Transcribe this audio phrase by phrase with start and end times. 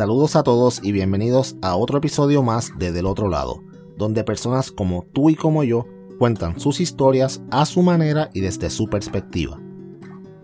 [0.00, 3.62] Saludos a todos y bienvenidos a otro episodio más de Del Otro Lado,
[3.98, 5.84] donde personas como tú y como yo
[6.18, 9.60] cuentan sus historias a su manera y desde su perspectiva.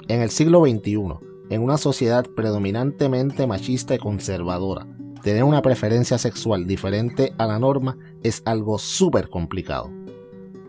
[0.09, 1.00] En el siglo XXI,
[1.48, 4.87] en una sociedad predominantemente machista y conservadora,
[5.23, 9.91] tener una preferencia sexual diferente a la norma es algo súper complicado.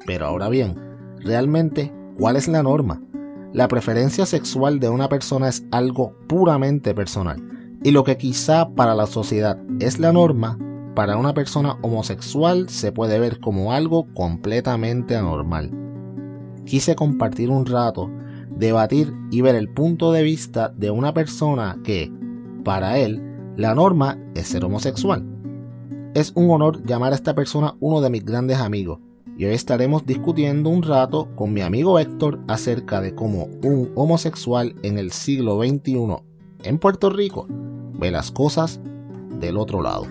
[0.05, 0.75] Pero ahora bien,
[1.19, 3.01] realmente, ¿cuál es la norma?
[3.51, 8.95] La preferencia sexual de una persona es algo puramente personal y lo que quizá para
[8.95, 10.57] la sociedad es la norma,
[10.95, 15.71] para una persona homosexual se puede ver como algo completamente anormal.
[16.65, 18.09] Quise compartir un rato,
[18.49, 22.11] debatir y ver el punto de vista de una persona que,
[22.63, 23.21] para él,
[23.55, 25.23] la norma es ser homosexual.
[26.13, 28.99] Es un honor llamar a esta persona uno de mis grandes amigos,
[29.37, 34.73] y hoy estaremos discutiendo un rato con mi amigo Héctor acerca de cómo un homosexual
[34.81, 36.17] en el siglo XXI
[36.63, 37.47] en Puerto Rico
[37.97, 38.79] ve las cosas
[39.39, 40.05] del otro lado.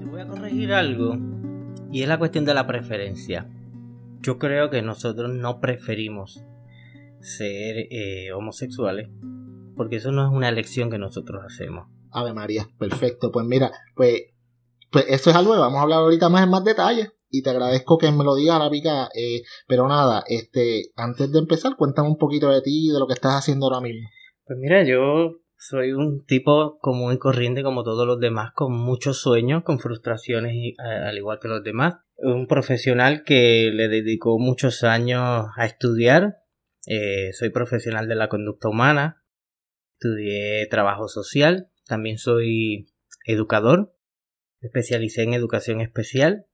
[0.00, 1.16] Te voy a corregir algo
[1.90, 3.46] y es la cuestión de la preferencia.
[4.22, 6.44] Yo creo que nosotros no preferimos
[7.22, 9.08] ser eh, homosexuales,
[9.76, 11.88] porque eso no es una elección que nosotros hacemos.
[12.10, 13.30] Ave María, perfecto.
[13.32, 14.22] Pues mira, pues,
[14.90, 17.10] pues eso es algo que vamos a hablar ahorita más en más detalle.
[17.30, 19.08] Y te agradezco que me lo digas, Arábica.
[19.14, 23.06] Eh, pero nada, este, antes de empezar, cuéntame un poquito de ti y de lo
[23.06, 24.06] que estás haciendo ahora mismo.
[24.44, 29.20] Pues mira, yo soy un tipo común y corriente como todos los demás, con muchos
[29.20, 31.94] sueños, con frustraciones y, al igual que los demás.
[32.18, 36.41] Un profesional que le dedicó muchos años a estudiar,
[36.86, 39.24] eh, soy profesional de la conducta humana,
[39.94, 42.92] estudié trabajo social, también soy
[43.26, 43.94] educador,
[44.60, 46.46] especialicé en educación especial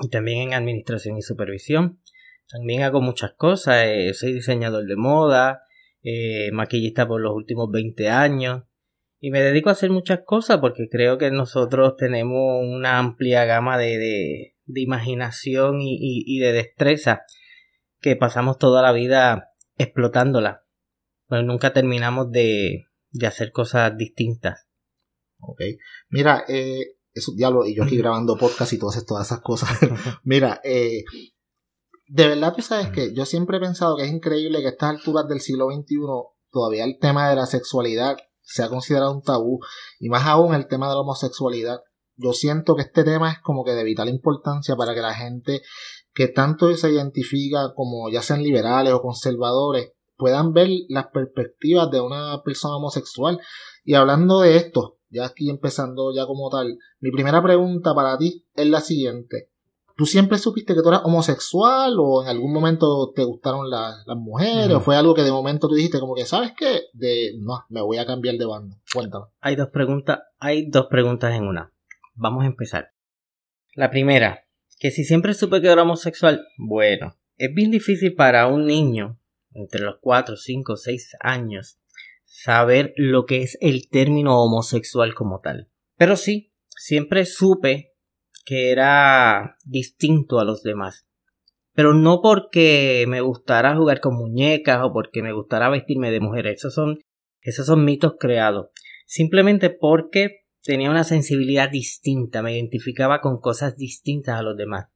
[0.00, 2.00] y también en administración y supervisión.
[2.48, 5.62] También hago muchas cosas, eh, soy diseñador de moda,
[6.02, 8.62] eh, maquillista por los últimos 20 años
[9.18, 13.76] y me dedico a hacer muchas cosas porque creo que nosotros tenemos una amplia gama
[13.78, 17.24] de, de, de imaginación y, y, y de destreza
[18.00, 20.64] que pasamos toda la vida explotándola.
[21.26, 24.66] Pues nunca terminamos de, de hacer cosas distintas.
[25.40, 25.60] Ok.
[26.08, 29.70] Mira, eh, eso, diablo, y yo aquí grabando podcast y todas, todas esas cosas.
[30.24, 31.04] Mira, eh,
[32.08, 34.90] de verdad tú sabes que yo siempre he pensado que es increíble que a estas
[34.90, 35.96] alturas del siglo XXI
[36.50, 38.16] todavía el tema de la sexualidad
[38.46, 39.58] sea considerado un tabú,
[39.98, 41.80] y más aún el tema de la homosexualidad.
[42.14, 45.62] Yo siento que este tema es como que de vital importancia para que la gente
[46.16, 52.00] que tanto se identifica como ya sean liberales o conservadores puedan ver las perspectivas de
[52.00, 53.38] una persona homosexual.
[53.84, 58.46] Y hablando de esto, ya aquí empezando ya como tal, mi primera pregunta para ti
[58.54, 59.50] es la siguiente.
[59.94, 64.74] ¿Tú siempre supiste que tú eras homosexual o en algún momento te gustaron las mujeres
[64.74, 66.84] o fue algo que de momento tú dijiste como que, ¿sabes qué?
[66.94, 68.76] De, no, me voy a cambiar de bando.
[68.90, 69.26] Cuéntame.
[69.40, 71.74] Hay dos preguntas, hay dos preguntas en una.
[72.14, 72.92] Vamos a empezar.
[73.74, 74.45] La primera,
[74.78, 79.18] que si siempre supe que era homosexual, bueno, es bien difícil para un niño
[79.52, 81.78] entre los 4, 5, 6 años
[82.24, 85.68] saber lo que es el término homosexual como tal.
[85.96, 87.94] Pero sí, siempre supe
[88.44, 91.06] que era distinto a los demás.
[91.72, 96.46] Pero no porque me gustara jugar con muñecas o porque me gustara vestirme de mujer.
[96.46, 97.00] Esos son,
[97.40, 98.68] esos son mitos creados.
[99.06, 104.88] Simplemente porque tenía una sensibilidad distinta, me identificaba con cosas distintas a los demás.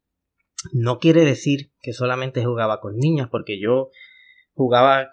[0.72, 3.90] No quiere decir que solamente jugaba con niñas, porque yo
[4.52, 5.08] jugaba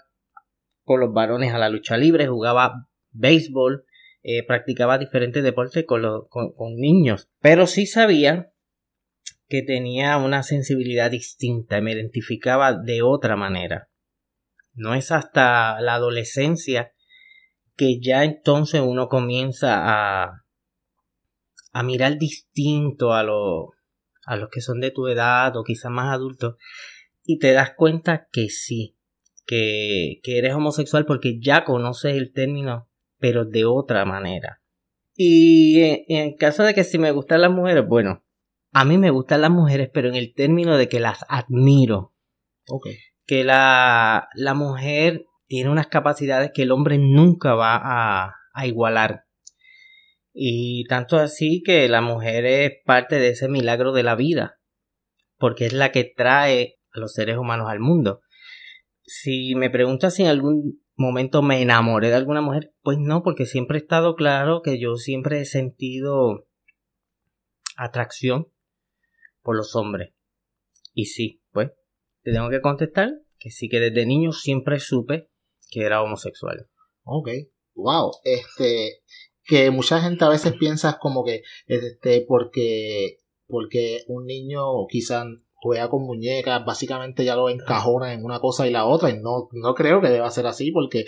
[0.84, 3.86] con los varones a la lucha libre, jugaba béisbol,
[4.24, 8.52] eh, practicaba diferentes deportes con niños, pero sí sabía
[9.48, 13.90] que tenía una sensibilidad distinta, me identificaba de otra manera.
[14.74, 16.94] No es hasta la adolescencia
[17.76, 20.46] que ya entonces uno comienza a,
[21.78, 23.74] a mirar distinto a, lo,
[24.26, 26.56] a los que son de tu edad o quizás más adultos
[27.24, 28.98] y te das cuenta que sí,
[29.46, 32.90] que, que eres homosexual porque ya conoces el término
[33.20, 34.62] pero de otra manera.
[35.16, 38.24] Y en, en caso de que si me gustan las mujeres, bueno,
[38.72, 42.14] a mí me gustan las mujeres, pero en el término de que las admiro.
[43.26, 49.27] Que la, la mujer tiene unas capacidades que el hombre nunca va a, a igualar.
[50.40, 54.60] Y tanto así que la mujer es parte de ese milagro de la vida,
[55.40, 58.22] porque es la que trae a los seres humanos al mundo.
[59.02, 63.48] Si me preguntas si en algún momento me enamoré de alguna mujer, pues no, porque
[63.48, 66.48] siempre he estado claro que yo siempre he sentido
[67.76, 68.54] atracción
[69.42, 70.14] por los hombres.
[70.94, 71.72] Y sí, pues,
[72.22, 75.32] te tengo que contestar que sí que desde niño siempre supe
[75.72, 76.70] que era homosexual.
[77.02, 77.30] Ok,
[77.74, 79.00] wow, este,
[79.48, 83.18] que mucha gente a veces piensa como que, este, porque,
[83.48, 85.26] porque un niño quizás
[85.60, 89.48] juega con muñecas, básicamente ya lo encajona en una cosa y la otra, y no,
[89.54, 91.06] no creo que deba ser así, porque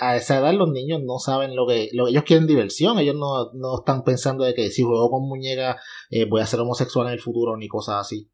[0.00, 3.52] a esa edad los niños no saben lo que, lo, ellos quieren diversión, ellos no,
[3.52, 5.76] no están pensando de que si juego con muñecas
[6.10, 8.30] eh, voy a ser homosexual en el futuro, ni cosas así.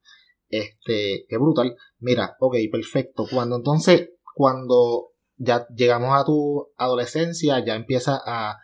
[0.48, 1.76] Este, qué brutal.
[1.98, 3.24] Mira, ok, perfecto.
[3.30, 8.58] Cuando entonces, cuando ya llegamos a tu adolescencia, ya empiezas a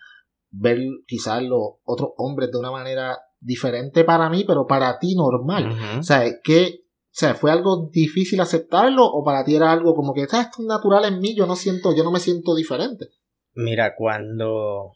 [0.50, 5.76] ver quizás los otros hombres de una manera diferente para mí, pero para ti normal.
[5.98, 10.14] O sea, que o sea, ¿fue algo difícil aceptarlo o para ti era algo como
[10.14, 13.08] que esto es natural en mí, yo no siento, yo no me siento diferente?
[13.54, 14.92] Mira, cuando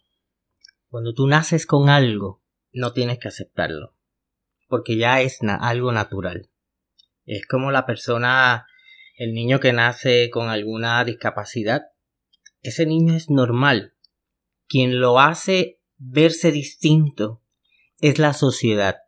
[0.89, 3.95] cuando tú naces con algo, no tienes que aceptarlo,
[4.69, 6.51] porque ya es algo natural.
[7.25, 8.67] Es como la persona,
[9.17, 11.83] el niño que nace con alguna discapacidad.
[12.61, 13.95] Ese niño es normal.
[14.73, 17.43] Quien lo hace verse distinto
[18.01, 19.01] es la sociedad.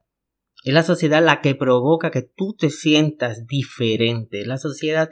[0.62, 4.43] Es la sociedad la que provoca que tú te sientas diferente.
[4.43, 5.08] Es la sociedad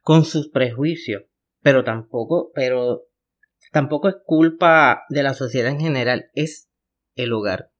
[0.00, 1.24] con sus prejuicios.
[1.60, 3.08] Pero tampoco, pero
[3.72, 6.30] tampoco es culpa de la sociedad en general.
[6.32, 6.70] Es
[7.14, 7.70] el hogar.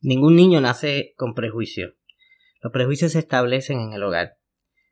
[0.00, 1.92] Ningún niño nace con prejuicios.
[2.60, 4.36] Los prejuicios se establecen en el hogar,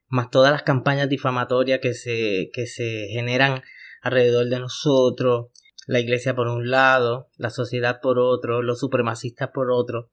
[0.07, 3.65] más todas las campañas difamatorias que se, que se generan
[4.03, 5.47] alrededor de nosotros,
[5.87, 10.11] la iglesia por un lado, la sociedad por otro, los supremacistas por otro.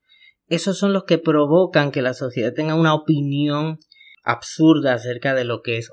[0.47, 3.77] Esos son los que provocan que la sociedad tenga una opinión
[4.23, 5.91] absurda acerca de lo que es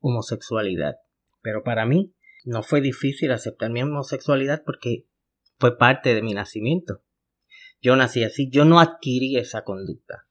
[0.00, 0.96] homosexualidad.
[1.40, 2.14] Pero para mí
[2.44, 5.06] no fue difícil aceptar mi homosexualidad porque
[5.58, 7.02] fue parte de mi nacimiento.
[7.80, 10.26] Yo nací así, yo no adquirí esa conducta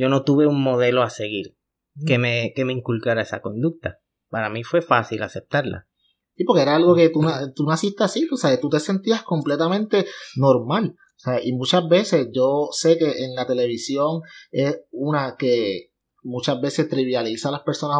[0.00, 1.58] yo no tuve un modelo a seguir
[2.06, 2.20] que mm.
[2.22, 4.00] me, que me inculcara esa conducta.
[4.30, 5.88] Para mí fue fácil aceptarla.
[6.34, 7.20] Sí, porque era algo que tú,
[7.54, 10.06] tú naciste así, tú sabes, tú te sentías completamente
[10.36, 10.96] normal.
[11.42, 15.90] y muchas veces yo sé que en la televisión es una que
[16.22, 17.98] muchas veces trivializa a las personas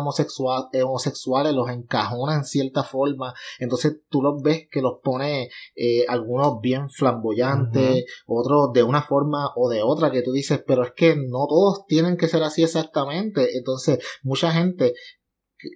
[0.73, 6.05] eh, homosexuales, los encajona en cierta forma, entonces tú los ves que los pone eh,
[6.09, 10.93] algunos bien flamboyantes, otros de una forma o de otra que tú dices, pero es
[10.95, 14.95] que no todos tienen que ser así exactamente, entonces mucha gente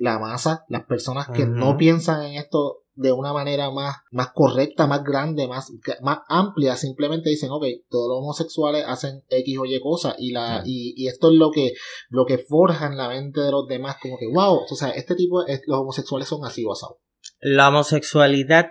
[0.01, 4.87] la masa, las personas que no piensan en esto de una manera más, más correcta,
[4.87, 5.73] más grande, más,
[6.03, 10.63] más amplia, simplemente dicen, ok, todos los homosexuales hacen X o Y cosas y, la,
[10.65, 11.73] y, y, esto es lo que,
[12.09, 15.17] lo que forja en la mente de los demás, como que, wow, o sea, este
[15.17, 16.99] tipo, de, los homosexuales son así basados.
[17.41, 18.69] La homosexualidad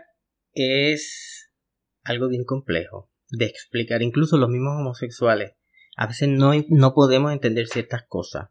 [0.54, 1.51] es
[2.04, 5.54] algo bien complejo de explicar, incluso los mismos homosexuales.
[5.98, 8.50] A veces no, no podemos entender ciertas cosas,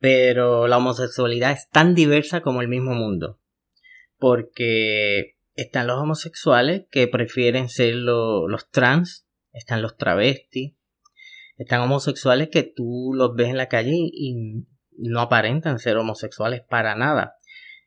[0.00, 3.40] pero la homosexualidad es tan diversa como el mismo mundo
[4.20, 10.74] porque están los homosexuales que prefieren ser los trans, están los travestis,
[11.56, 16.94] están homosexuales que tú los ves en la calle y no aparentan ser homosexuales para
[16.94, 17.34] nada.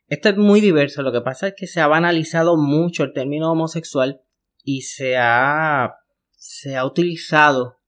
[0.07, 3.51] Esto es muy diverso, lo que pasa es que se ha banalizado mucho el término
[3.51, 4.21] homosexual
[4.63, 5.95] y se ha,
[6.31, 7.79] se ha utilizado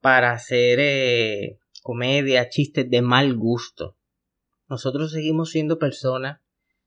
[0.00, 3.96] para hacer eh, comedia, chistes de mal gusto.
[4.68, 6.40] Nosotros seguimos siendo personas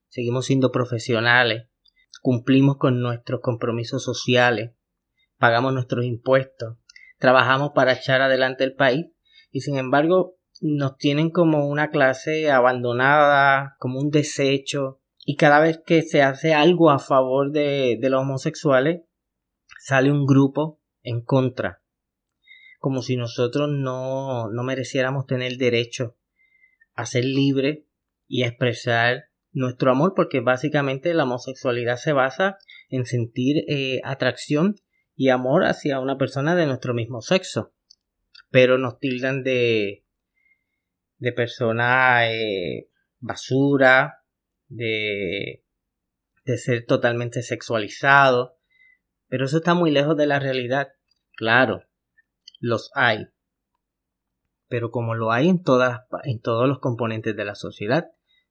[0.10, 1.68] seguimos siendo profesionales,
[2.22, 4.72] cumplimos con nuestros compromisos sociales,
[5.38, 6.78] pagamos nuestros impuestos,
[7.18, 9.08] trabajamos para echar adelante el país
[9.52, 15.82] y sin embargo nos tienen como una clase abandonada, como un desecho y cada vez
[15.86, 19.04] que se hace algo a favor de, de los homosexuales
[19.80, 21.79] sale un grupo en contra,
[22.80, 26.18] como si nosotros no, no mereciéramos tener derecho
[26.96, 27.80] a ser libres
[28.28, 32.58] y a expresar nuestro amor porque básicamente la homosexualidad se basa
[32.90, 34.76] en sentir eh, atracción
[35.16, 37.74] y amor hacia una persona de nuestro mismo sexo.
[38.50, 40.06] Pero nos tildan de
[41.18, 44.24] de persona eh, basura
[44.70, 45.66] de
[46.46, 48.58] de ser totalmente sexualizado.
[49.28, 50.94] Pero eso está muy lejos de la realidad.
[51.36, 51.89] Claro
[52.60, 53.28] los hay.
[54.68, 58.06] Pero como lo hay en todas en todos los componentes de la sociedad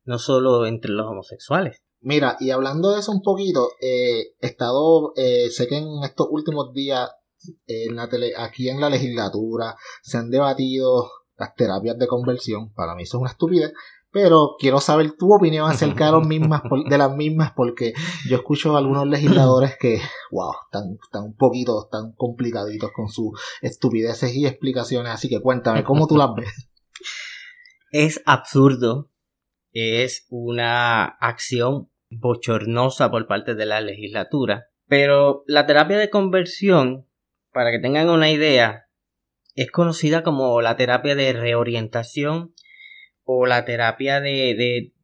[0.08, 1.82] no solo entre los homosexuales.
[2.00, 6.28] Mira, y hablando de eso un poquito, eh, he estado, eh, sé que en estos
[6.30, 7.10] últimos días
[7.66, 12.94] en la tele, aquí en la legislatura se han debatido las terapias de conversión, para
[12.94, 13.72] mí eso es una estupidez,
[14.10, 17.92] pero quiero saber tu opinión acerca de, los mismas, de las mismas porque
[18.28, 20.00] yo escucho a algunos legisladores que,
[20.30, 25.84] wow, están, están un poquito, están complicaditos con sus estupideces y explicaciones, así que cuéntame,
[25.84, 26.48] ¿cómo tú las ves?
[27.90, 29.10] Es absurdo,
[29.72, 37.06] es una acción bochornosa por parte de la legislatura, pero la terapia de conversión,
[37.50, 38.88] para que tengan una idea,
[39.54, 42.54] es conocida como la terapia de reorientación
[43.30, 44.94] o la terapia de, de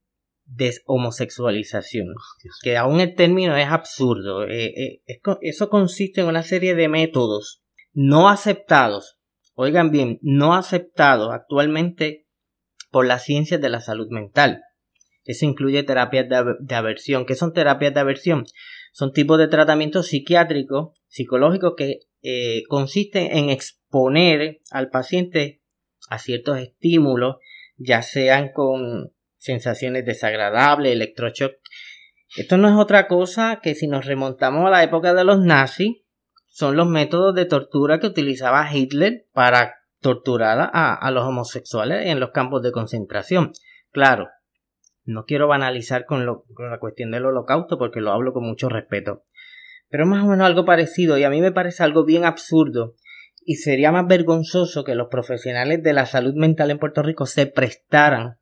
[0.47, 2.07] deshomosexualización,
[2.62, 4.49] que aún el término es absurdo.
[4.49, 7.62] Eh, eh, eso consiste en una serie de métodos
[7.93, 9.19] no aceptados,
[9.52, 12.26] oigan bien, no aceptados actualmente
[12.90, 14.62] por las ciencias de la salud mental.
[15.25, 17.26] Eso incluye terapias de, aversión.
[17.26, 18.47] ¿Qué son terapias de aversión?
[18.93, 25.61] Son tipos de tratamiento psiquiátrico, psicológico que eh, consisten en exponer al paciente
[26.09, 27.37] a ciertos estímulos
[27.85, 31.53] ya sean con sensaciones desagradables, electroshock.
[32.37, 35.99] Esto no es otra cosa que si nos remontamos a la época de los nazis,
[36.47, 42.31] son los métodos de tortura que utilizaba Hitler para torturar a, los homosexuales en los
[42.31, 43.53] campos de concentración.
[43.91, 44.29] Claro,
[45.05, 46.25] no quiero banalizar con,
[46.55, 49.25] con la cuestión del holocausto porque lo hablo con mucho respeto.
[49.88, 52.95] Pero más o menos algo parecido y a mí me parece algo bien absurdo
[53.45, 57.47] y sería más vergonzoso que los profesionales de la salud mental en Puerto Rico se
[57.47, 58.39] prestaran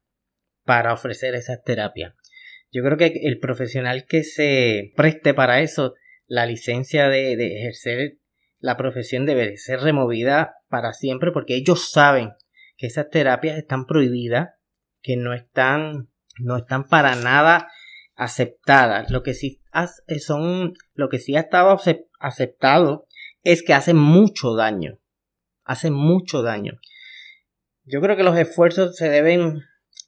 [0.64, 2.14] para ofrecer esas terapias.
[2.70, 5.94] Yo creo que el profesional que se preste para eso,
[6.26, 8.18] la licencia de, ejercer
[8.58, 12.30] la profesión debe ser removida para siempre porque ellos saben
[12.76, 14.50] que esas terapias están prohibidas,
[15.02, 17.68] que no están, no están para nada
[18.14, 19.10] aceptadas.
[19.10, 19.60] Lo que sí
[20.20, 21.76] son, lo que sí ha estado
[22.20, 23.06] aceptado
[23.42, 24.98] es que hace mucho daño.
[25.64, 26.74] Hace mucho daño.
[27.84, 29.62] Yo creo que los esfuerzos se deben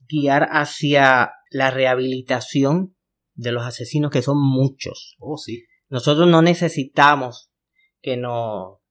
[0.09, 2.97] guiar hacia la rehabilitación
[3.35, 5.17] de los asesinos, que son muchos.
[5.19, 5.65] Oh, sí.
[5.89, 7.51] Nosotros no necesitamos
[8.01, 8.83] que, no,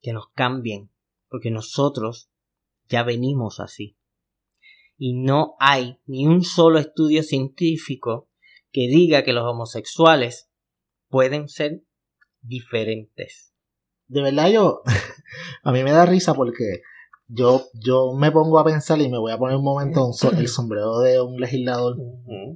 [0.00, 0.90] que nos cambien,
[1.28, 2.30] porque nosotros
[2.88, 3.96] ya venimos así.
[4.96, 8.28] Y no hay ni un solo estudio científico
[8.70, 10.50] que diga que los homosexuales
[11.08, 11.82] pueden ser
[12.40, 13.51] diferentes
[14.12, 14.82] de verdad yo,
[15.64, 16.82] a mí me da risa porque
[17.28, 20.98] yo, yo me pongo a pensar y me voy a poner un momento el sombrero
[20.98, 21.96] de un legislador,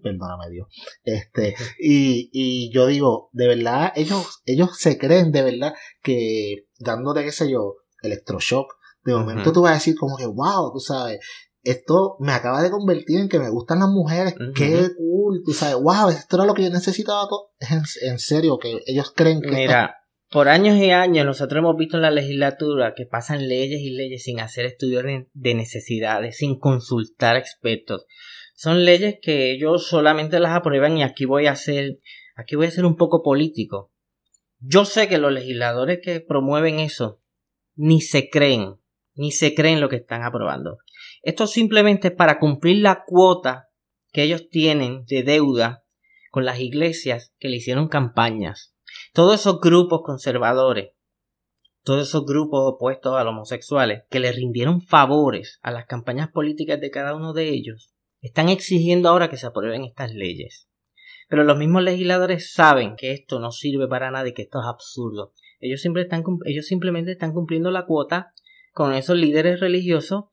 [0.03, 0.69] perdóname Dios,
[1.03, 7.25] este, y, y yo digo, de verdad, ellos, ellos se creen de verdad que dándote,
[7.25, 11.21] qué sé yo, electroshock, de momento tú vas a decir como que, wow, tú sabes,
[11.63, 15.77] esto me acaba de convertir en que me gustan las mujeres, qué cool, tú sabes,
[15.77, 17.27] wow, esto era lo que yo necesitaba,
[17.61, 19.51] en, en serio, que ellos creen que...
[19.51, 19.97] Mira,
[20.31, 24.25] por años y años nosotros hemos visto en la legislatura que pasan leyes y leyes
[24.25, 28.07] sin hacer estudios de necesidades, sin consultar expertos.
[28.55, 32.01] Son leyes que ellos solamente las aprueban y aquí voy a hacer,
[32.35, 33.93] aquí voy a ser un poco político.
[34.59, 37.21] Yo sé que los legisladores que promueven eso
[37.75, 38.77] ni se creen,
[39.15, 40.79] ni se creen lo que están aprobando.
[41.23, 43.69] Esto simplemente es para cumplir la cuota
[44.13, 45.85] que ellos tienen de deuda
[46.31, 48.76] con las iglesias que le hicieron campañas
[49.17, 50.91] todos esos grupos conservadores,
[51.83, 56.83] todos esos grupos opuestos a los homosexuales, que le rindieron favores a las campañas políticas
[56.83, 60.69] de cada uno de ellos, están exigiendo ahora que se aprueben estas leyes.
[61.31, 64.67] Pero los mismos legisladores saben que esto no sirve para nada y que esto es
[64.67, 65.33] absurdo.
[65.61, 68.33] Ellos, están, ellos simplemente están cumpliendo la cuota
[68.75, 70.25] con esos líderes religiosos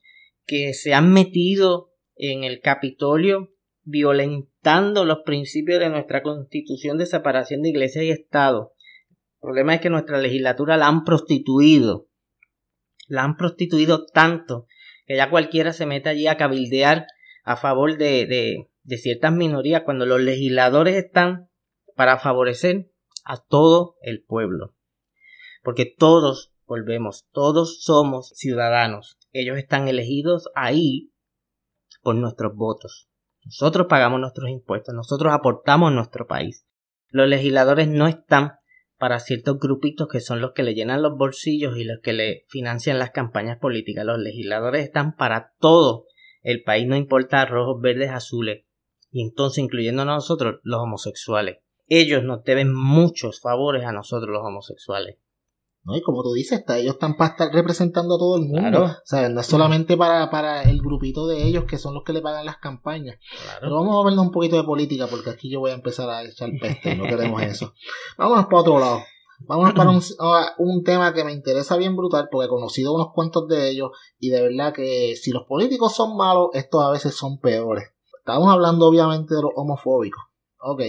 [0.45, 7.61] que se han metido en el Capitolio violentando los principios de nuestra constitución de separación
[7.61, 8.72] de iglesia y Estado.
[9.43, 12.07] Problema es que nuestra legislatura la han prostituido.
[13.07, 14.67] La han prostituido tanto
[15.05, 17.07] que ya cualquiera se mete allí a cabildear
[17.43, 18.25] a favor de,
[18.85, 21.49] de, ciertas minorías cuando los legisladores están
[21.93, 22.89] para favorecer
[23.25, 24.77] a todo el pueblo.
[25.61, 29.17] Porque todos, volvemos, todos somos ciudadanos.
[29.33, 31.11] Ellos están elegidos ahí
[32.01, 33.09] por nuestros votos.
[33.43, 36.65] Nosotros pagamos nuestros impuestos, nosotros aportamos nuestro país.
[37.09, 38.53] Los legisladores no están
[39.03, 42.45] para ciertos grupitos que son los que le llenan los bolsillos y los que le
[42.47, 44.05] financian las campañas políticas.
[44.05, 46.05] Los legisladores están para todo
[46.41, 48.63] el país, no importa rojos, verdes, azules.
[49.11, 51.57] Y entonces, incluyendo a nosotros, los homosexuales.
[51.87, 55.17] Ellos nos deben muchos favores a nosotros, los homosexuales.
[55.83, 55.95] ¿No?
[55.95, 58.85] Y como tú dices, ellos están para estar representando a todo el mundo.
[58.85, 62.13] O sea, no es solamente para, para el grupito de ellos que son los que
[62.13, 63.17] le pagan las campañas.
[63.59, 66.23] Pero vamos a vernos un poquito de política porque aquí yo voy a empezar a
[66.23, 67.73] echar peste no queremos eso.
[68.17, 68.99] Vámonos para otro lado.
[69.45, 70.01] Vamos para un,
[70.57, 74.29] un, tema que me interesa bien brutal porque he conocido unos cuantos de ellos y
[74.29, 77.89] de verdad que si los políticos son malos, estos a veces son peores.
[78.19, 80.23] estamos hablando obviamente de los homofóbicos.
[80.59, 80.81] Ok,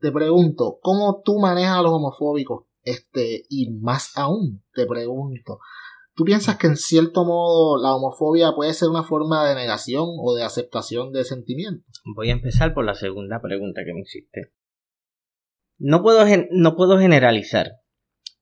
[0.00, 2.67] te pregunto, ¿cómo tú manejas a los homofóbicos?
[2.88, 5.58] Este, y más aún, te pregunto,
[6.14, 10.34] ¿tú piensas que en cierto modo la homofobia puede ser una forma de negación o
[10.34, 12.00] de aceptación de sentimientos?
[12.16, 14.54] Voy a empezar por la segunda pregunta que me hiciste.
[15.76, 17.72] No puedo, no puedo generalizar,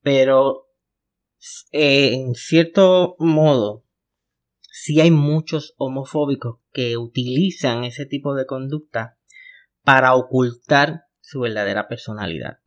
[0.03, 0.69] pero
[1.73, 3.85] eh, en cierto modo,
[4.61, 9.19] sí hay muchos homofóbicos que utilizan ese tipo de conducta
[9.83, 12.59] para ocultar su verdadera personalidad.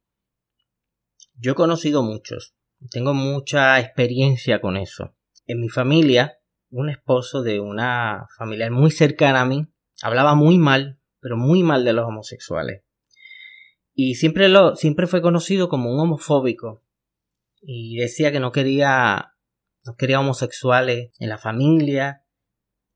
[1.42, 2.54] Yo he conocido muchos,
[2.92, 5.16] tengo mucha experiencia con eso.
[5.48, 6.38] En mi familia,
[6.70, 9.66] un esposo de una familia muy cercana a mí
[10.02, 12.84] hablaba muy mal, pero muy mal de los homosexuales.
[13.94, 16.84] Y siempre, lo, siempre fue conocido como un homofóbico.
[17.62, 19.34] Y decía que no quería,
[19.86, 22.26] no quería homosexuales en la familia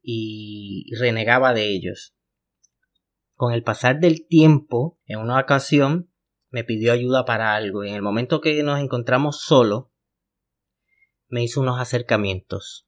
[0.01, 2.13] y renegaba de ellos.
[3.35, 6.12] Con el pasar del tiempo, en una ocasión,
[6.53, 9.91] me pidió ayuda para algo y en el momento que nos encontramos solo,
[11.27, 12.87] me hizo unos acercamientos.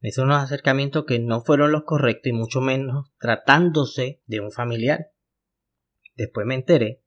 [0.00, 4.50] Me hizo unos acercamientos que no fueron los correctos y mucho menos tratándose de un
[4.50, 5.12] familiar.
[6.16, 7.04] Después me enteré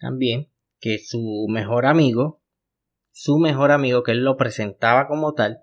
[0.00, 0.50] también
[0.80, 2.42] que su mejor amigo,
[3.12, 5.58] su mejor amigo que él lo presentaba como tal,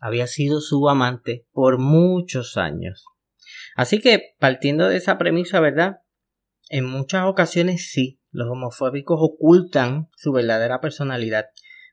[0.00, 3.04] había sido su amante por muchos años.
[3.76, 5.98] Así que, partiendo de esa premisa, ¿verdad?
[6.70, 11.46] En muchas ocasiones sí, los homofóbicos ocultan su verdadera personalidad,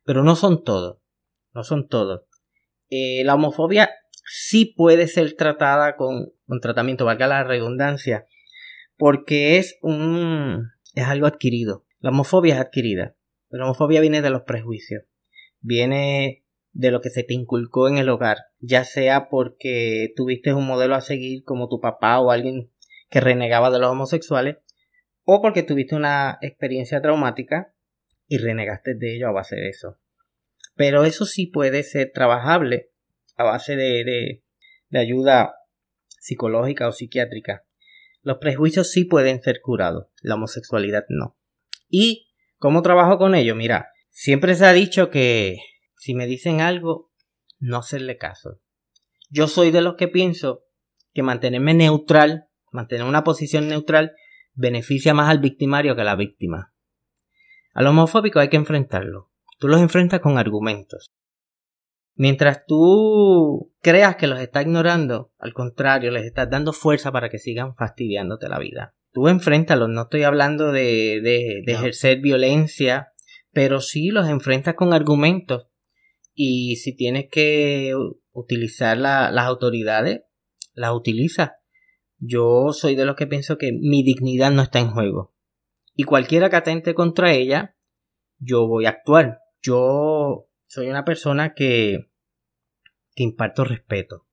[0.03, 1.00] pero no son todos,
[1.53, 2.22] no son todos.
[2.89, 3.91] Eh, la homofobia
[4.25, 8.25] sí puede ser tratada con, con tratamiento, valga la redundancia,
[8.98, 11.86] porque es un es algo adquirido.
[12.00, 13.15] La homofobia es adquirida.
[13.50, 15.03] La homofobia viene de los prejuicios.
[15.62, 20.67] Viene de lo que se te inculcó en el hogar, ya sea porque tuviste un
[20.67, 22.71] modelo a seguir como tu papá o alguien
[23.10, 24.58] que renegaba de los homosexuales,
[25.32, 27.72] o porque tuviste una experiencia traumática
[28.28, 30.00] y renegaste de ello a base de eso.
[30.74, 32.89] Pero eso sí puede ser trabajable
[33.36, 34.42] a base de,
[34.89, 35.54] de, ayuda
[36.20, 37.63] psicológica o psiquiátrica.
[38.24, 41.38] Los prejuicios sí pueden ser curados, la homosexualidad no.
[41.88, 43.56] ¿Y cómo trabajo con ello?
[43.56, 45.58] Mira, siempre se ha dicho que
[45.96, 47.12] si me dicen algo,
[47.60, 48.60] no hacerle caso.
[49.30, 50.63] Yo soy de los que pienso
[51.13, 54.15] que mantenerme neutral, mantener una posición neutral,
[54.60, 56.74] beneficia más al victimario que a la víctima.
[57.74, 59.32] Al homofóbico hay que enfrentarlo.
[59.58, 61.08] Tú los enfrentas con argumentos.
[62.15, 67.39] Mientras tú creas que los está ignorando, al contrario, les estás dando fuerza para que
[67.39, 68.93] sigan fastidiándote la vida.
[69.13, 73.13] Tú enfréntalos, no estoy hablando de, de, ejercer violencia,
[73.52, 75.67] pero sí los enfrentas con argumentos.
[76.34, 77.95] Y si tienes que
[78.34, 80.22] utilizar las autoridades,
[80.74, 81.52] las utilizas.
[82.19, 85.34] Yo soy de los que pienso que mi dignidad no está en juego.
[85.95, 87.75] Y cualquiera que atente contra ella,
[88.38, 89.39] yo voy a actuar.
[89.62, 92.10] Yo soy una persona que,
[93.15, 94.27] que imparto respeto.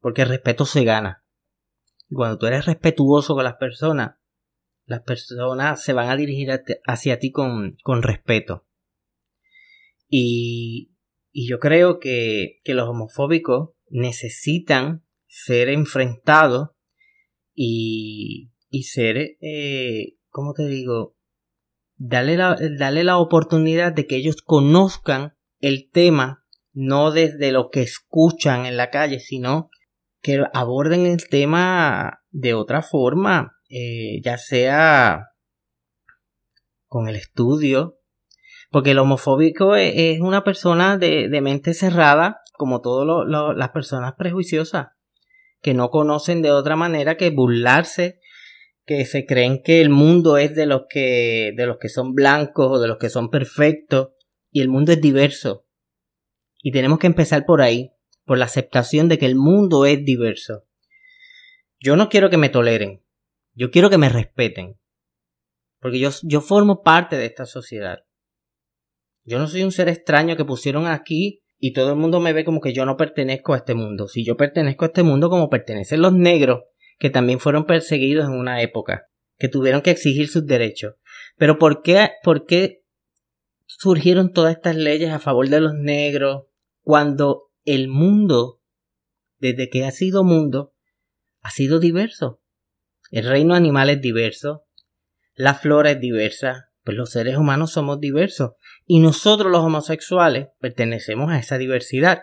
[0.00, 1.24] Porque el respeto se gana.
[2.08, 4.16] Y cuando tú eres respetuoso con las personas,
[4.84, 6.50] las personas se van a dirigir
[6.86, 8.66] hacia ti con, con respeto.
[10.06, 10.94] Y,
[11.30, 16.74] y yo creo que, que los homofóbicos necesitan ser enfrentado
[17.54, 21.16] y, y ser, eh, ¿cómo te digo?
[21.96, 28.66] Darle la, la oportunidad de que ellos conozcan el tema, no desde lo que escuchan
[28.66, 29.70] en la calle, sino
[30.20, 35.26] que aborden el tema de otra forma, eh, ya sea
[36.86, 37.98] con el estudio,
[38.70, 44.14] porque el homofóbico e, es, una persona de, de, mente cerrada, como todas las personas
[44.16, 44.88] prejuiciosas
[45.60, 48.20] que no conocen de otra manera que burlarse,
[48.86, 52.68] que se creen que el mundo es de los que, de los que son blancos
[52.70, 54.10] o de los que son perfectos,
[54.50, 55.66] y el mundo es diverso.
[56.62, 57.92] Y tenemos que empezar por ahí,
[58.24, 60.64] por la aceptación de que el mundo es diverso.
[61.80, 63.04] Yo no quiero que me toleren,
[63.54, 64.78] yo quiero que me respeten,
[65.80, 68.00] porque yo, yo formo parte de esta sociedad.
[69.24, 72.44] Yo no soy un ser extraño que pusieron aquí y todo el mundo me ve
[72.44, 74.06] como que yo no pertenezco a este mundo.
[74.06, 76.62] Si yo pertenezco a este mundo como pertenecen los negros,
[76.98, 80.94] que también fueron perseguidos en una época, que tuvieron que exigir sus derechos.
[81.36, 82.84] Pero ¿por qué, por qué
[83.66, 86.46] surgieron todas estas leyes a favor de los negros
[86.82, 88.60] cuando el mundo,
[89.38, 90.74] desde que ha sido mundo,
[91.40, 92.40] ha sido diverso?
[93.10, 94.64] El reino animal es diverso,
[95.34, 98.52] la flora es diversa, pues los seres humanos somos diversos
[98.88, 102.22] y nosotros los homosexuales pertenecemos a esa diversidad.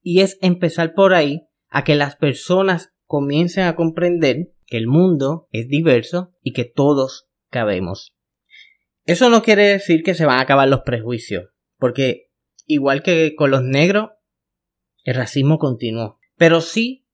[0.00, 5.48] Y es empezar por ahí a que las personas comiencen a comprender que el mundo
[5.52, 8.16] es diverso y que todos cabemos.
[9.04, 12.30] Eso no quiere decir que se van a acabar los prejuicios, porque
[12.64, 14.08] igual que con los negros,
[15.04, 16.18] el racismo continuó.
[16.36, 17.06] Pero sí,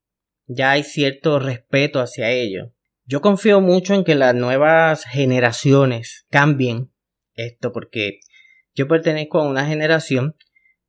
[0.47, 2.73] ya hay cierto respeto hacia ello.
[3.07, 6.93] Yo confío mucho en que las nuevas generaciones cambien
[7.35, 8.21] esto, porque
[8.75, 10.35] yo pertenezco a una generación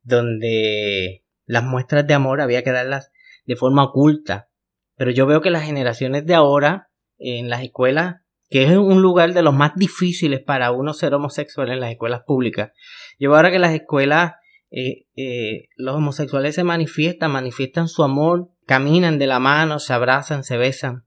[0.04, 3.12] donde las muestras de amor había que darlas
[3.46, 4.50] de forma oculta.
[4.96, 9.34] Pero yo veo que las generaciones de ahora en las escuelas, que es un lugar
[9.34, 12.72] de los más difíciles para uno ser homosexual en las escuelas públicas,
[13.20, 14.34] yo veo ahora que las escuelas
[14.72, 20.44] eh, eh, los homosexuales se manifiestan, manifiestan su amor, caminan de la mano, se abrazan,
[20.44, 21.06] se besan.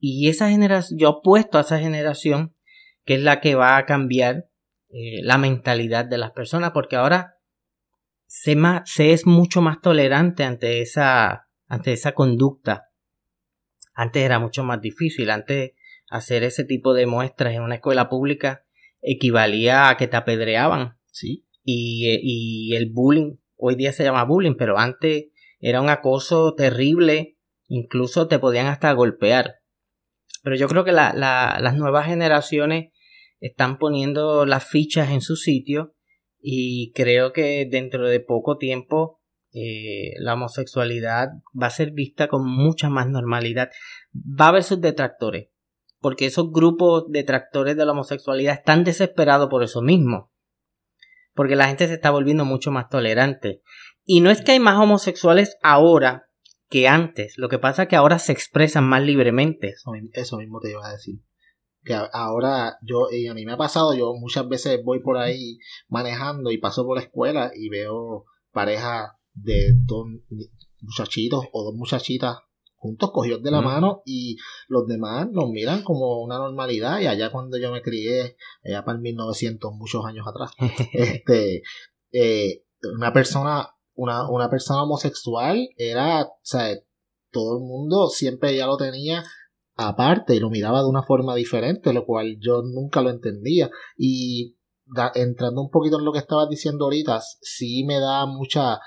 [0.00, 2.54] Y esa generación, yo apuesto a esa generación
[3.04, 4.47] que es la que va a cambiar
[4.90, 7.36] eh, la mentalidad de las personas, porque ahora
[8.26, 12.90] se, se es mucho más tolerante ante esa, ante esa conducta.
[13.94, 15.72] Antes era mucho más difícil, antes
[16.10, 18.64] hacer ese tipo de muestras en una escuela pública
[19.00, 20.98] equivalía a que te apedreaban.
[21.10, 21.46] Sí.
[21.64, 25.26] Y, y el bullying, hoy día se llama bullying, pero antes
[25.60, 29.56] era un acoso terrible, incluso te podían hasta golpear.
[30.42, 32.92] Pero yo creo que la, la, las nuevas generaciones
[33.40, 35.94] están poniendo las fichas en su sitio
[36.40, 39.18] y creo que dentro de poco tiempo
[39.52, 41.28] eh, la homosexualidad
[41.60, 43.70] va a ser vista con mucha más normalidad.
[44.14, 45.48] Va a haber sus detractores,
[46.00, 50.32] porque esos grupos detractores de la homosexualidad están desesperados por eso mismo,
[51.34, 53.62] porque la gente se está volviendo mucho más tolerante.
[54.04, 56.28] Y no es que hay más homosexuales ahora
[56.68, 59.74] que antes, lo que pasa es que ahora se expresan más libremente.
[60.12, 61.20] Eso, mismo te iba a decir
[61.84, 65.58] que ahora yo, y a mí me ha pasado, yo muchas veces voy por ahí
[65.88, 70.06] manejando y paso por la escuela y veo parejas de dos
[70.80, 72.38] muchachitos o dos muchachitas
[72.78, 74.36] juntos cogidos de la mano y
[74.68, 78.96] los demás nos miran como una normalidad y allá cuando yo me crié, allá para
[78.96, 80.52] el 1900, muchos años atrás,
[80.92, 81.62] este,
[82.12, 82.64] eh,
[82.96, 86.76] una persona, una, una persona homosexual era, o sea,
[87.30, 89.24] todo el mundo siempre ya lo tenía
[89.78, 93.70] aparte y lo miraba de una forma diferente, lo cual yo nunca lo entendía.
[93.96, 94.56] Y
[95.14, 98.80] entrando un poquito en lo que estabas diciendo ahorita, sí me da mucha,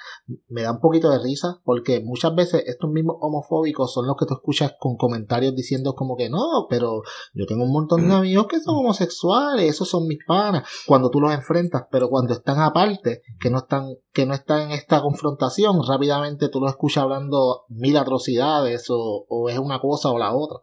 [0.47, 4.25] me da un poquito de risa, porque muchas veces estos mismos homofóbicos son los que
[4.25, 8.47] tú escuchas con comentarios diciendo como que no, pero yo tengo un montón de amigos
[8.47, 13.21] que son homosexuales, esos son mis panas, cuando tú los enfrentas, pero cuando están aparte,
[13.39, 17.95] que no están, que no están en esta confrontación, rápidamente tú los escuchas hablando mil
[17.95, 20.59] atrocidades o es una cosa o la otra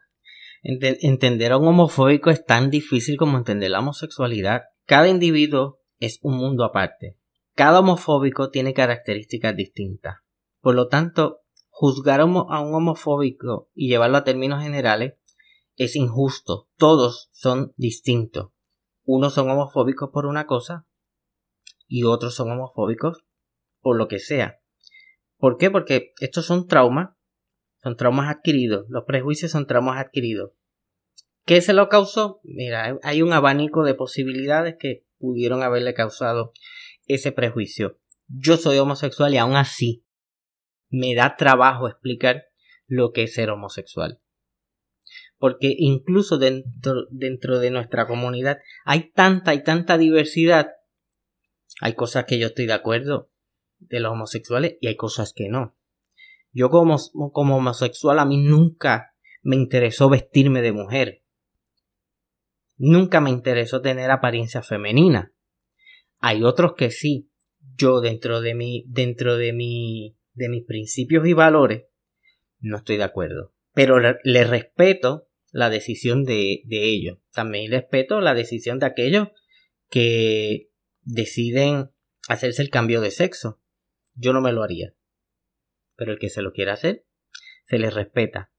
[0.68, 4.64] entender a un homofóbico es tan difícil como entender la homosexualidad.
[4.85, 7.16] Cada individuo es un mundo aparte.
[7.54, 10.16] Cada homofóbico tiene características distintas.
[10.61, 15.14] Por lo tanto, juzgar a un homofóbico y llevarlo a términos generales
[15.76, 16.68] es injusto.
[16.76, 18.50] Todos son distintos.
[19.04, 20.87] Unos son homofóbicos por una cosa
[21.87, 23.24] y otros son homofóbicos
[23.81, 24.61] por lo que sea.
[25.38, 25.70] ¿Por qué?
[25.70, 27.11] Porque estos son traumas
[27.83, 28.87] son traumas adquiridos.
[28.88, 30.52] Los prejuicios son traumas adquiridos.
[31.48, 32.42] ¿Qué se lo causó?
[32.44, 36.52] Mira, hay un abanico de posibilidades que pudieron haberle causado
[37.06, 37.98] ese prejuicio.
[38.26, 40.04] Yo soy homosexual y aún así
[40.90, 42.48] me da trabajo explicar
[42.87, 44.20] lo que es ser homosexual.
[45.38, 50.72] Porque incluso dentro, de nuestra comunidad hay tanta y tanta diversidad.
[51.80, 53.30] Hay cosas que yo estoy de acuerdo
[53.78, 55.74] de los homosexuales y hay cosas que no.
[56.52, 61.24] Yo como homosexual a mí nunca me interesó vestirme de mujer.
[62.78, 65.32] Nunca me interesó tener apariencia femenina.
[66.20, 67.30] Hay otros que sí.
[67.76, 71.84] Yo dentro de mi, dentro de mi, de mis principios y valores,
[72.60, 73.52] no estoy de acuerdo.
[73.74, 77.18] Pero le, respeto la decisión de, de ellos.
[77.32, 79.28] También respeto la decisión de aquellos
[79.90, 80.70] que
[81.02, 81.90] deciden
[82.28, 83.60] hacerse el cambio de sexo.
[84.14, 84.94] Yo no me lo haría
[85.98, 87.04] pero el que se lo quiera hacer,
[87.64, 88.52] se le respeta.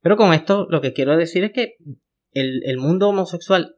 [0.00, 1.76] Pero con esto lo que quiero decir es que
[2.34, 3.76] el, mundo homosexual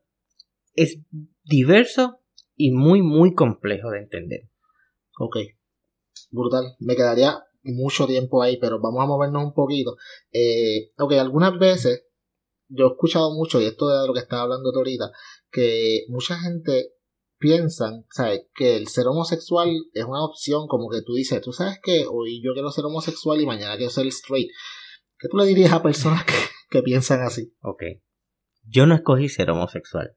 [0.74, 0.98] es
[1.44, 2.20] diverso
[2.56, 4.48] y muy, muy complejo de entender.
[5.18, 5.36] Ok,
[6.30, 6.74] brutal.
[6.78, 9.96] Me quedaría mucho tiempo ahí, pero vamos a movernos un poquito.
[10.32, 12.04] Eh, ok, algunas veces
[12.68, 15.10] yo he escuchado mucho, y esto de lo que estaba hablando ahorita,
[15.50, 16.94] que mucha gente
[17.38, 18.46] piensan, ¿sabes?
[18.54, 22.42] Que el ser homosexual es una opción, como que tú dices, tú sabes que hoy
[22.42, 24.50] yo quiero ser homosexual y mañana quiero ser straight.
[25.18, 26.32] ¿Qué tú le dirías a personas que,
[26.70, 27.54] que piensan así?
[27.62, 27.82] Ok.
[28.68, 30.16] Yo no escogí ser homosexual.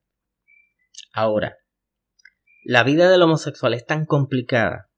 [1.13, 1.57] Ahora,
[2.63, 4.89] la vida del homosexual es tan complicada,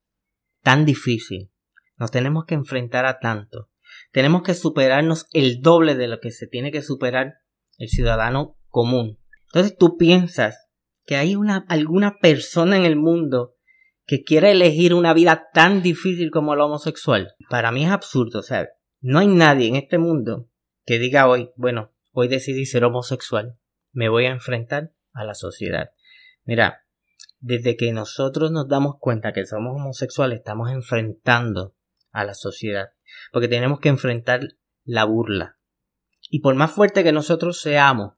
[0.62, 1.52] tan difícil,
[1.98, 3.70] nos tenemos que enfrentar a tanto,
[4.12, 7.36] Tenemos que superarnos el doble de lo que se tiene que superar
[7.78, 9.20] el ciudadano común.
[9.48, 10.68] Entonces tú piensas
[11.06, 13.56] que hay una, alguna persona en el mundo
[14.06, 17.34] que quiera elegir una vida tan difícil como la homosexual.
[17.50, 18.70] Para mí es absurdo, ¿sabes?
[19.00, 20.50] No hay nadie en este mundo
[20.86, 23.58] que diga hoy, bueno, hoy decidí ser homosexual,
[23.92, 25.92] me voy a enfrentar a la sociedad.
[26.44, 26.86] Mira,
[27.40, 31.76] desde que nosotros nos damos cuenta que somos homosexuales, estamos enfrentando
[32.12, 32.90] a la sociedad,
[33.32, 34.42] porque tenemos que enfrentar
[34.84, 35.58] la burla.
[36.30, 38.14] Y por más fuerte que nosotros seamos,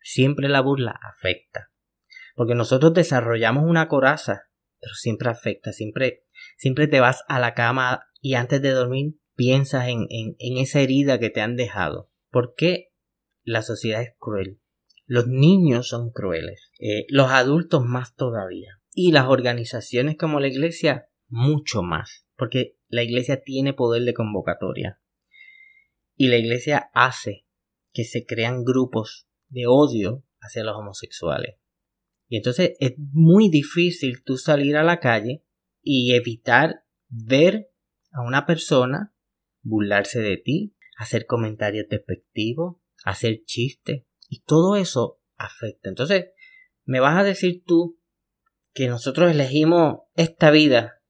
[0.00, 1.70] siempre la burla afecta.
[2.34, 6.24] Porque nosotros desarrollamos una coraza, pero siempre afecta, siempre,
[6.56, 11.18] siempre te vas a la cama y antes de dormir piensas en, en, esa herida
[11.18, 12.10] que te han dejado.
[12.30, 12.89] ¿Por qué
[13.50, 14.60] la sociedad es cruel?
[15.06, 18.80] Los niños son crueles, eh, los adultos más todavía.
[18.92, 25.00] Y las organizaciones como la iglesia mucho más, porque la iglesia tiene poder de convocatoria.
[26.16, 27.46] Y la iglesia hace
[27.92, 31.56] que se crean grupos de odio hacia los homosexuales.
[32.28, 35.44] Y entonces es muy difícil tú salir a la calle
[35.82, 37.72] y evitar ver
[38.12, 39.12] a una persona
[39.62, 44.04] burlarse de ti, hacer comentarios despectivos, hacer chistes.
[44.28, 45.88] Y todo eso afecta.
[45.88, 46.26] Entonces,
[46.84, 47.98] me vas a decir tú
[48.72, 51.02] que nosotros elegimos esta vida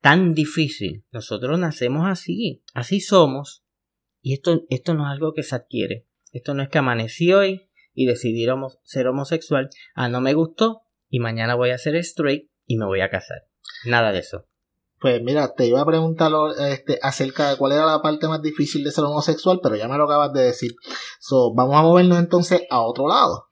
[0.00, 1.04] tan difícil.
[1.12, 3.64] Nosotros nacemos así, así somos.
[4.20, 6.06] Y esto, esto no es algo que se adquiere.
[6.32, 8.46] Esto no es que amanecí hoy y decidí
[8.82, 9.70] ser homosexual.
[9.94, 13.46] Ah, no me gustó y mañana voy a ser straight y me voy a casar.
[13.86, 14.48] Nada de eso.
[15.04, 16.32] Pues mira, te iba a preguntar
[16.70, 19.98] este, acerca de cuál era la parte más difícil de ser homosexual, pero ya me
[19.98, 20.76] lo acabas de decir.
[21.20, 23.44] So, vamos a movernos entonces a otro lado.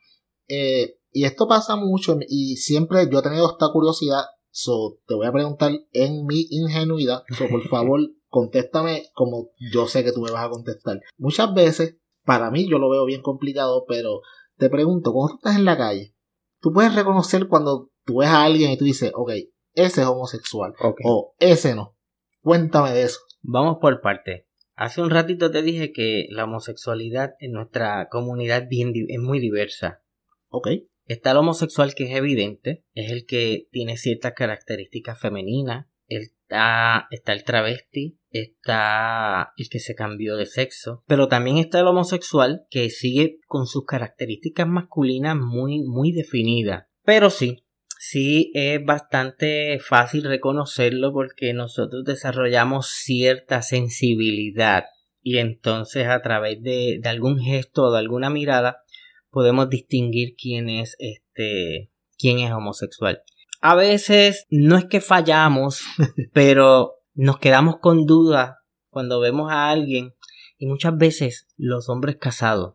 [0.48, 4.22] Eh, y esto pasa mucho y siempre yo he tenido esta curiosidad.
[4.50, 7.20] So, te voy a preguntar en mi ingenuidad.
[7.36, 11.02] So, por favor, contéstame como yo sé que tú me vas a contestar.
[11.18, 14.22] Muchas veces, para mí yo lo veo bien complicado, pero
[14.56, 16.14] te pregunto, cuando tú estás en la calle,
[16.62, 19.32] tú puedes reconocer cuando tú ves a alguien y tú dices, ok,
[19.74, 20.74] ese es homosexual.
[21.04, 21.96] O ese no.
[22.40, 23.20] Cuéntame de eso.
[23.40, 24.46] Vamos por parte.
[24.74, 30.02] Hace un ratito te dije que la homosexualidad en nuestra comunidad es muy diversa.
[30.48, 30.68] Ok.
[31.06, 35.86] Está el homosexual que es evidente, es el que tiene ciertas características femeninas.
[36.06, 41.86] Está, está el travesti, está el que se cambió de sexo, pero también está el
[41.86, 46.86] homosexual que sigue con sus características masculinas muy, muy definidas.
[47.04, 47.64] Pero sí,
[48.04, 54.86] sí es bastante fácil reconocerlo porque nosotros desarrollamos cierta sensibilidad
[55.22, 58.82] y entonces a través de, algún gesto o de alguna mirada
[59.30, 63.22] podemos distinguir quién es este quién es homosexual.
[63.60, 65.82] A veces no es que fallamos,
[66.32, 68.56] pero nos quedamos con dudas
[68.90, 70.12] cuando vemos a alguien
[70.58, 72.74] y muchas veces los hombres casados.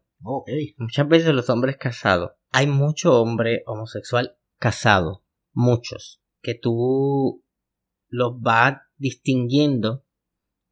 [0.77, 2.31] Muchas veces los hombres casados.
[2.51, 7.43] Hay mucho hombre homosexual casado, muchos, que tú
[8.09, 10.03] los vas distinguiendo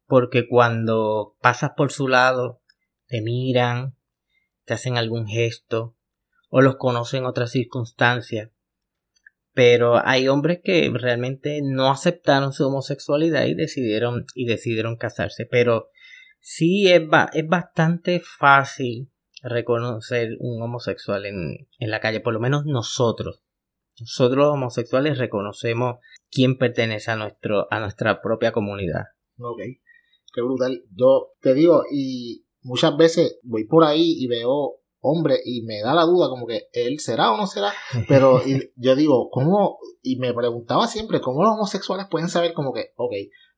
[0.06, 2.62] porque cuando pasas por su lado
[3.06, 3.96] te miran,
[4.64, 5.96] te hacen algún gesto
[6.48, 8.50] o los conocen en otras circunstancias.
[9.52, 15.46] Pero hay hombres que realmente no aceptaron su homosexualidad y decidieron, y decidieron casarse.
[15.46, 15.88] Pero
[16.40, 19.10] sí es, es bastante fácil
[19.42, 23.42] reconocer un homosexual en, en la calle, por lo menos nosotros.
[24.00, 25.96] Nosotros los homosexuales reconocemos
[26.30, 29.04] quién pertenece a, nuestro, a nuestra propia comunidad.
[29.38, 29.58] Ok,
[30.34, 30.82] qué brutal.
[30.94, 35.94] Yo te digo, y muchas veces voy por ahí y veo hombre y me da
[35.94, 37.72] la duda como que él será o no será,
[38.08, 38.40] pero
[38.74, 39.78] yo digo, ¿cómo?
[40.02, 43.12] Y me preguntaba siempre, ¿cómo los homosexuales pueden saber como que, ok,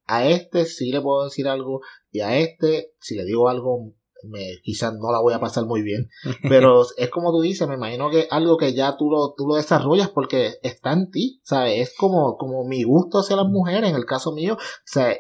[0.05, 3.93] a este sí le puedo decir algo y a este, si le digo algo,
[4.25, 6.09] me, quizás no la voy a pasar muy bien.
[6.49, 9.57] Pero es como tú dices, me imagino que algo que ya tú lo, tú lo
[9.57, 11.81] desarrollas porque está en ti, ¿sabes?
[11.81, 15.17] Es como, como mi gusto hacia las mujeres, en el caso mío, o sea,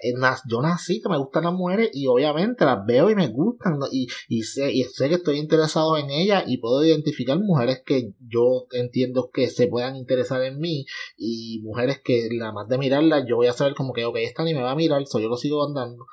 [0.48, 4.06] yo nací que me gustan las mujeres y obviamente las veo y me gustan y,
[4.28, 8.66] y, sé, y sé que estoy interesado en ellas y puedo identificar mujeres que yo
[8.72, 13.36] entiendo que se puedan interesar en mí y mujeres que la más de mirarlas yo
[13.36, 15.36] voy a saber como que, ok, esta ni me va a mirar, so yo lo
[15.36, 16.06] sigo andando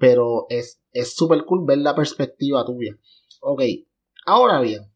[0.00, 0.80] pero es
[1.14, 2.98] súper cool ver la perspectiva tuya.
[3.42, 3.62] Ok,
[4.26, 4.90] ahora bien,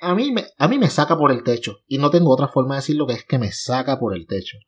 [0.00, 2.74] a mí, me, a mí me saca por el techo, y no tengo otra forma
[2.74, 4.58] de decirlo que es que me saca por el techo.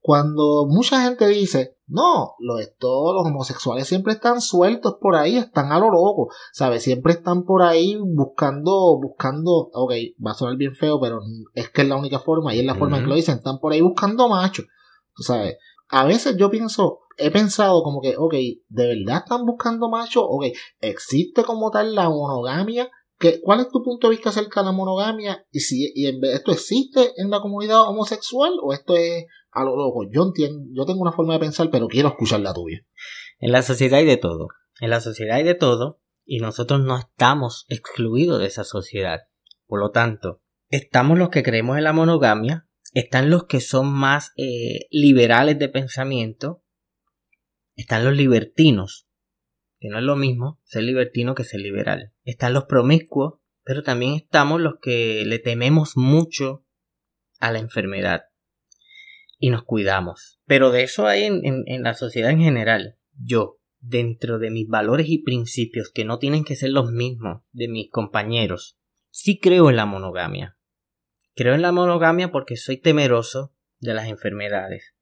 [0.00, 5.70] Cuando mucha gente dice, no, los, todos los homosexuales siempre están sueltos por ahí, están
[5.70, 6.82] a lo loco, ¿sabes?
[6.82, 9.92] Siempre están por ahí buscando, buscando, ok,
[10.24, 11.20] va a sonar bien feo, pero
[11.54, 13.60] es que es la única forma y es la forma en que lo dicen, están
[13.60, 14.66] por ahí buscando machos,
[15.14, 15.56] ¿tú sabes?
[15.90, 18.32] A veces yo pienso, he pensado como que, ok,
[18.68, 20.24] ¿de verdad están buscando machos?
[20.26, 20.46] Ok,
[20.80, 22.90] ¿existe como tal la monogamia?
[23.18, 25.44] ¿Qué, ¿Cuál es tu punto de vista acerca de la monogamia?
[25.50, 30.06] Y si y esto existe en la comunidad homosexual o esto es a lo loco.
[30.10, 32.78] Yo entiendo, yo tengo una forma de pensar, pero quiero escuchar la tuya.
[33.38, 34.48] En la sociedad hay de todo.
[34.80, 39.22] En la sociedad hay de todo y nosotros no estamos excluidos de esa sociedad.
[39.66, 44.32] Por lo tanto, estamos los que creemos en la monogamia, están los que son más
[44.36, 46.62] eh, liberales de pensamiento,
[47.76, 49.08] están los libertinos,
[49.78, 52.12] que no es lo mismo ser libertino que ser liberal.
[52.24, 56.66] Están los promiscuos, pero también estamos los que le tememos mucho
[57.38, 58.24] a la enfermedad
[59.38, 60.40] y nos cuidamos.
[60.44, 62.98] Pero de eso hay en, la sociedad en general.
[63.14, 67.68] Yo, dentro de mis valores y principios, que no tienen que ser los mismos de
[67.68, 70.58] mis compañeros, sí creo en la monogamia.
[71.40, 74.94] Creo en la monogamia porque soy temeroso de las enfermedades.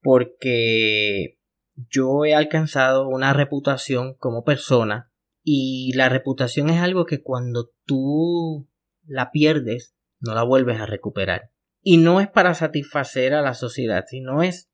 [0.00, 1.38] Porque
[1.76, 5.12] yo he alcanzado una reputación como persona
[5.44, 8.68] y la reputación es algo que cuando tú
[9.04, 11.52] la pierdes no la vuelves a recuperar.
[11.80, 14.72] Y no es para satisfacer a la sociedad, sino es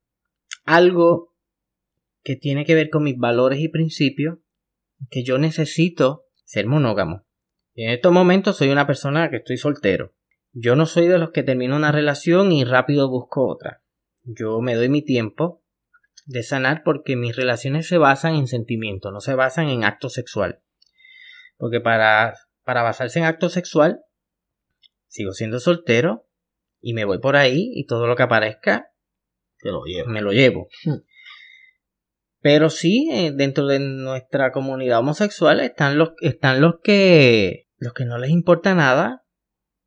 [0.65, 1.35] algo
[2.23, 4.39] que tiene que ver con mis valores y principios,
[5.11, 7.27] que yo necesito ser monógamo.
[7.75, 10.15] Y en estos momentos soy una persona que estoy soltero.
[10.55, 13.83] Yo no soy de los que termino una relación y rápido busco otra.
[14.23, 15.63] Yo me doy mi tiempo
[16.27, 20.63] de sanar porque mis relaciones se basan en sentimiento, no se basan en acto sexual.
[21.57, 24.01] Porque para, para basarse en acto sexual,
[25.09, 26.29] sigo siendo soltero,
[26.81, 28.91] y me voy por ahí y todo lo que aparezca
[30.07, 30.69] me lo llevo.
[30.85, 30.99] Hmm.
[32.41, 38.05] Pero sí, eh, dentro de nuestra comunidad homosexual están los, están los que los que
[38.05, 39.24] no les importa nada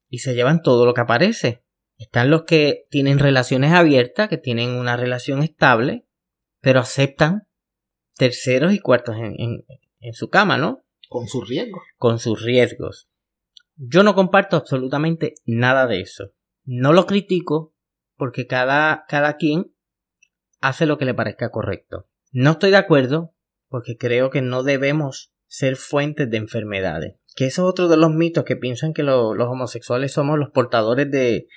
[0.10, 1.64] y se llevan todo lo que aparece.
[1.98, 6.06] Están los que tienen relaciones abiertas, que tienen una relación estable,
[6.62, 7.48] pero aceptan
[8.16, 9.66] terceros y cuartos en,
[10.00, 10.84] en su cama, ¿no?
[11.10, 11.84] Con sus riesgos.
[11.98, 13.10] Con sus riesgos.
[13.76, 16.32] Yo no comparto absolutamente nada de eso.
[16.64, 17.74] No lo critico
[18.16, 19.74] porque cada, cada quien
[20.60, 22.08] hace lo que le parezca correcto.
[22.32, 23.36] No estoy de acuerdo
[23.70, 27.16] porque creo que no debemos ser fuentes de enfermedades.
[27.38, 31.12] Que eso es otro de los mitos que piensan que los homosexuales somos los portadores
[31.12, 31.48] de,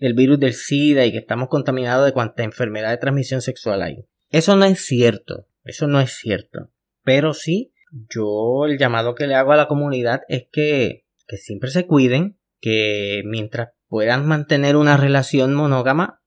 [0.00, 4.04] del virus del SIDA y que estamos contaminados de cuanta enfermedad de transmisión sexual hay.
[4.30, 5.46] Eso no es cierto.
[5.62, 6.72] Eso no es cierto.
[7.04, 7.72] Pero sí,
[8.10, 12.36] yo el llamado que le hago a la comunidad es que, que siempre se cuiden,
[12.60, 16.20] que mientras puedan mantener una relación monógama,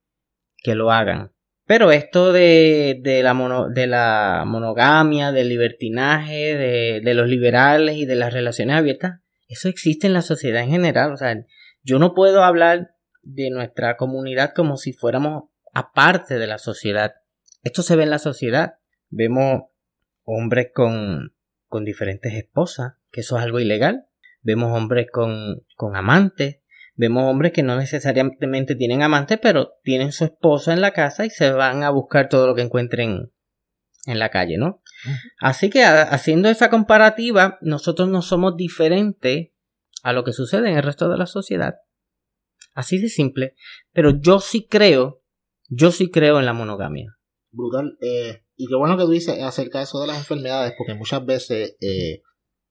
[0.64, 1.34] que lo hagan.
[1.72, 3.34] Pero esto de, de, la,
[3.74, 9.70] de la monogamia, del libertinaje, de, de los liberales y de las relaciones abiertas, eso
[9.70, 11.14] existe en la sociedad en general.
[11.14, 11.34] O sea,
[11.82, 12.90] yo no puedo hablar
[13.22, 17.14] de nuestra comunidad como si fuéramos aparte de la sociedad.
[17.64, 18.74] Esto se ve en la sociedad.
[19.10, 19.62] Vemos
[20.26, 21.34] hombres con,
[21.68, 24.08] con diferentes esposas, que eso es algo ilegal.
[24.42, 26.61] Vemos hombres con, con amantes,
[26.96, 31.30] Vemos hombres que no necesariamente tienen amante, pero tienen su esposa en la casa y
[31.30, 33.32] se van a buscar todo lo que encuentren
[34.06, 34.82] en la calle, ¿no?
[35.40, 39.50] Así que haciendo esa comparativa, nosotros no somos diferentes
[40.04, 41.76] a lo que sucede en el resto de la sociedad.
[42.74, 43.56] Así de simple.
[43.92, 45.24] Pero yo sí creo,
[45.68, 47.18] yo sí creo en la monogamia.
[47.52, 47.98] Brutal.
[48.02, 51.26] Eh, y qué bueno que tú dices acerca de eso de las enfermedades, porque muchas
[51.26, 52.22] veces eh,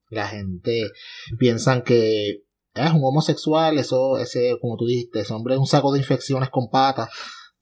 [0.09, 0.90] la gente
[1.38, 2.44] piensa que
[2.87, 6.51] es un homosexual, eso, ese, como tú dijiste, ese hombre es un saco de infecciones
[6.51, 7.09] con patas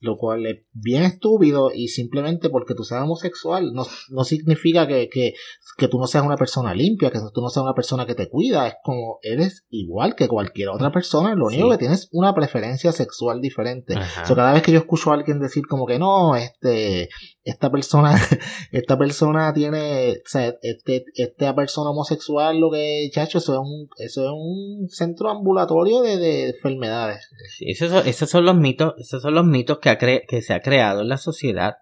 [0.01, 5.09] lo cual es bien estúpido y simplemente porque tú seas homosexual no, no significa que,
[5.09, 5.33] que,
[5.77, 8.29] que, tú no seas una persona limpia, que tú no seas una persona que te
[8.29, 12.91] cuida, es como eres igual que cualquier otra persona, lo único que tienes una preferencia
[12.91, 13.95] sexual diferente.
[14.29, 17.09] O cada vez que yo escucho a alguien decir como que no, este,
[17.49, 18.15] esta persona,
[18.71, 24.23] esta persona tiene, sea, este, esta persona homosexual, lo que, chacho, eso es un, eso
[24.23, 27.29] es un centro ambulatorio de, de enfermedades.
[27.59, 31.09] Esos, esos son los mitos, esos son los mitos que que, se ha creado en
[31.09, 31.77] la sociedad,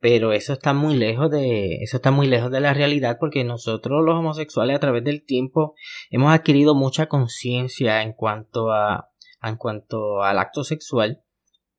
[0.00, 4.04] pero eso está muy lejos de eso está muy lejos de la realidad porque nosotros
[4.04, 5.74] los homosexuales a través del tiempo
[6.10, 9.10] hemos adquirido mucha conciencia en cuanto a
[9.42, 11.22] en cuanto al acto sexual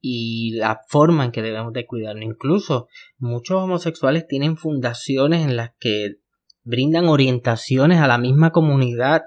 [0.07, 2.23] y la forma en que debemos de cuidarnos.
[2.23, 2.87] Incluso
[3.17, 6.17] muchos homosexuales tienen fundaciones en las que
[6.63, 9.23] brindan orientaciones a la misma comunidad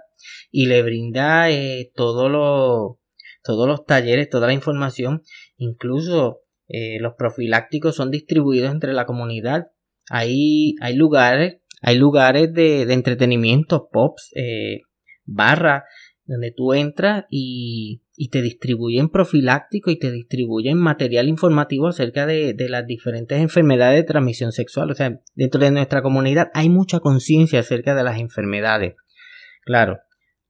[0.52, 3.00] y le brinda eh, todo lo,
[3.42, 5.22] todos los talleres, toda la información
[5.58, 9.66] Incluso eh, los profilácticos son distribuidos entre la comunidad.
[10.08, 14.82] Hay, hay lugares, hay lugares de, entretenimiento, pops, eh,
[15.24, 15.84] barra,
[16.24, 22.52] donde tú entras y, y te distribuyen profiláctico y te distribuyen material informativo acerca de,
[22.52, 24.90] de, las diferentes enfermedades de transmisión sexual.
[24.90, 28.96] O sea, dentro de nuestra comunidad hay mucha conciencia acerca de las enfermedades.
[29.64, 29.98] Claro,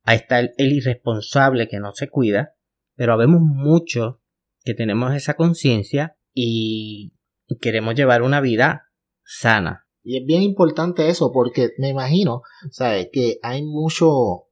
[0.04, 2.54] ahí está el, irresponsable que no se cuida,
[2.96, 4.16] pero habemos muchos
[4.64, 7.12] que tenemos esa conciencia y
[7.60, 8.84] queremos llevar una vida
[9.24, 9.86] sana.
[10.02, 12.40] Y es bien importante eso porque me imagino,
[12.70, 13.08] ¿sabes?
[13.12, 14.46] Que hay mucho,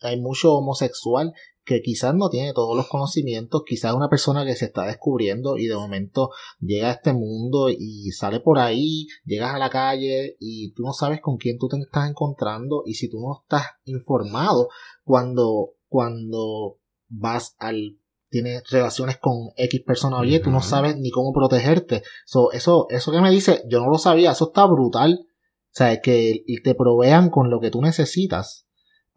[0.00, 1.32] hay mucho homosexual
[1.68, 5.66] que quizás no tiene todos los conocimientos, quizás una persona que se está descubriendo y
[5.66, 10.72] de momento llega a este mundo y sale por ahí, llegas a la calle y
[10.72, 14.68] tú no sabes con quién tú te estás encontrando y si tú no estás informado
[15.04, 17.98] cuando, cuando vas al
[18.30, 22.02] tienes relaciones con X persona, oye, tú no sabes ni cómo protegerte.
[22.26, 25.20] So, eso, eso que me dice, yo no lo sabía, eso está brutal.
[25.22, 28.67] O sea, que te provean con lo que tú necesitas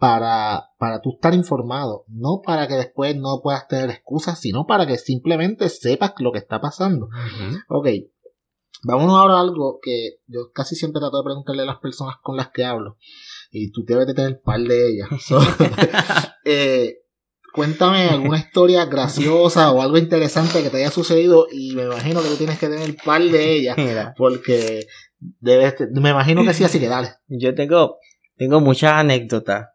[0.02, 2.06] para, para tú estar informado.
[2.08, 6.40] No para que después no puedas tener excusas, sino para que simplemente sepas lo que
[6.40, 7.08] está pasando.
[7.70, 7.88] Ok.
[8.84, 12.36] Vámonos ahora a algo que yo casi siempre trato de preguntarle a las personas con
[12.36, 12.98] las que hablo.
[13.52, 15.08] Y tú debes de tener un par de ellas.
[16.46, 16.96] eh,
[17.54, 22.30] cuéntame alguna historia graciosa o algo interesante que te haya sucedido y me imagino que
[22.30, 23.78] tú tienes que tener un par de ellas
[24.18, 24.88] porque
[25.20, 27.12] debes, me imagino que sí, así que dale.
[27.28, 27.98] Yo tengo,
[28.36, 29.68] tengo muchas anécdotas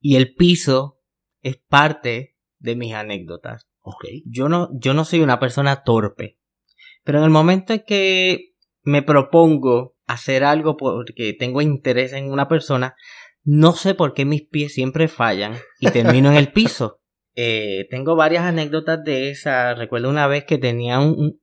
[0.00, 1.00] y el piso
[1.42, 3.68] es parte de mis anécdotas.
[3.80, 4.22] Okay.
[4.26, 6.38] Yo no, yo no soy una persona torpe,
[7.04, 12.48] pero en el momento en que me propongo hacer algo porque tengo interés en una
[12.48, 12.96] persona,
[13.44, 16.96] no sé por qué mis pies siempre fallan y termino en el piso.
[17.40, 19.72] Eh, tengo varias anécdotas de esa.
[19.74, 21.40] Recuerdo una vez que tenía un,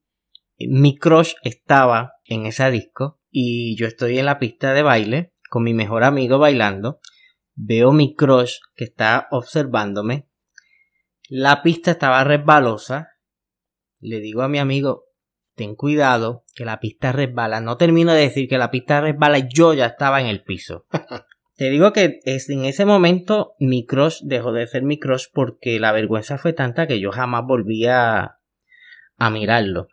[0.57, 5.63] Mi crush estaba en esa disco y yo estoy en la pista de baile con
[5.63, 6.99] mi mejor amigo bailando.
[7.55, 10.27] Veo mi crush que está observándome.
[11.29, 13.09] La pista estaba resbalosa.
[13.99, 15.05] Le digo a mi amigo,
[15.55, 17.61] ten cuidado, que la pista resbala.
[17.61, 20.85] No termino de decir que la pista resbala y yo ya estaba en el piso.
[21.55, 25.79] Te digo que es, en ese momento mi crush dejó de ser mi crush porque
[25.79, 28.39] la vergüenza fue tanta que yo jamás volví a,
[29.17, 29.87] a mirarlo.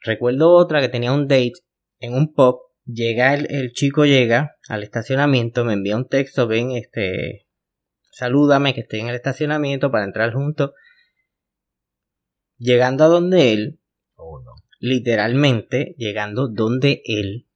[0.00, 1.52] Recuerdo otra que tenía un date
[2.00, 2.58] en un pub.
[2.86, 7.48] Llega el, el, chico llega al estacionamiento, me envía un texto, ven, este,
[8.12, 10.70] salúdame que estoy en el estacionamiento para entrar juntos.
[12.58, 13.80] Llegando a donde él,
[14.14, 14.52] oh, no.
[14.78, 17.48] literalmente llegando donde él,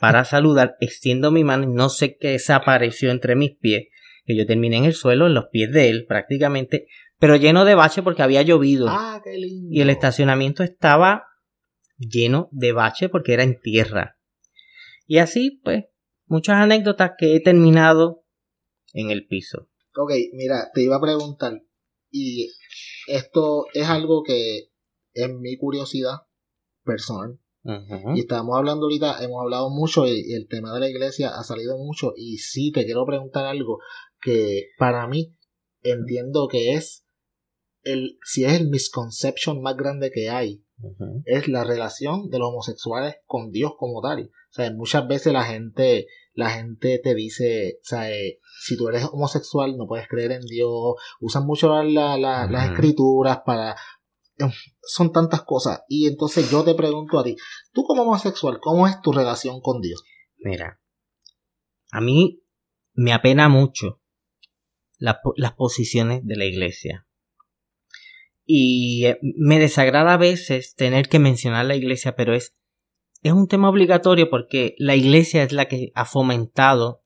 [0.00, 3.88] para saludar, extiendo mi mano y no sé qué desapareció entre mis pies,
[4.24, 6.86] que yo terminé en el suelo, en los pies de él prácticamente,
[7.18, 8.86] pero lleno de bache porque había llovido.
[8.88, 9.68] Ah, qué lindo.
[9.70, 11.24] Y el estacionamiento estaba
[11.98, 14.15] lleno de bache porque era en tierra.
[15.06, 15.84] Y así, pues,
[16.26, 18.24] muchas anécdotas que he terminado
[18.92, 19.68] en el piso.
[19.96, 21.62] Ok, mira, te iba a preguntar,
[22.10, 22.52] y
[23.06, 24.70] esto es algo que
[25.14, 26.26] en mi curiosidad
[26.84, 27.38] personal
[28.14, 31.76] y estábamos hablando ahorita, hemos hablado mucho y, el tema de la iglesia ha salido
[31.78, 32.12] mucho.
[32.16, 33.80] Y sí, te quiero preguntar algo
[34.20, 35.36] que para mí
[35.82, 37.06] entiendo que es
[37.82, 40.64] el, si es el misconception más grande que hay,
[41.24, 44.30] es la relación de los homosexuales con Dios como tal.
[44.50, 48.88] O sea, muchas veces la gente, la gente te dice, o sea, eh, si tú
[48.88, 53.76] eres homosexual no puedes creer en Dios, usan mucho las escrituras para,
[54.82, 55.80] son tantas cosas.
[55.88, 57.36] Y entonces yo te pregunto a ti,
[57.72, 60.04] tú como homosexual, ¿cómo es tu relación con Dios?
[60.38, 60.80] Mira,
[61.90, 62.42] a mí
[62.94, 64.00] me apena mucho
[64.98, 67.05] las posiciones de la iglesia.
[68.46, 72.54] Y eh, me desagrada a veces tener que mencionar la iglesia, pero es,
[73.22, 77.02] es un tema obligatorio porque la iglesia es la que ha fomentado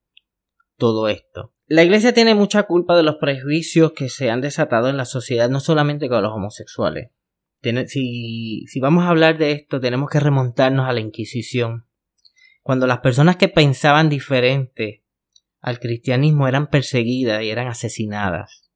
[0.77, 1.55] todo esto.
[1.67, 5.49] La iglesia tiene mucha culpa de los prejuicios que se han desatado en la sociedad,
[5.49, 7.11] no solamente con los homosexuales,
[7.87, 11.87] si, si vamos a hablar de esto, tenemos que remontarnos a la Inquisición.
[12.63, 15.05] Cuando las personas que pensaban diferente
[15.61, 18.70] al cristianismo eran perseguidas y eran asesinadas.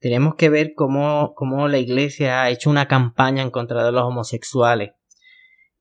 [0.00, 4.02] Tenemos que ver cómo, cómo la iglesia ha hecho una campaña en contra de los
[4.02, 4.92] homosexuales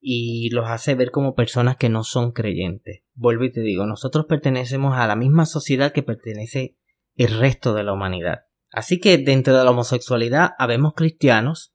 [0.01, 3.01] y los hace ver como personas que no son creyentes.
[3.15, 6.77] Vuelvo y te digo, nosotros pertenecemos a la misma sociedad que pertenece
[7.15, 8.45] el resto de la humanidad.
[8.71, 11.73] Así que dentro de la homosexualidad habemos cristianos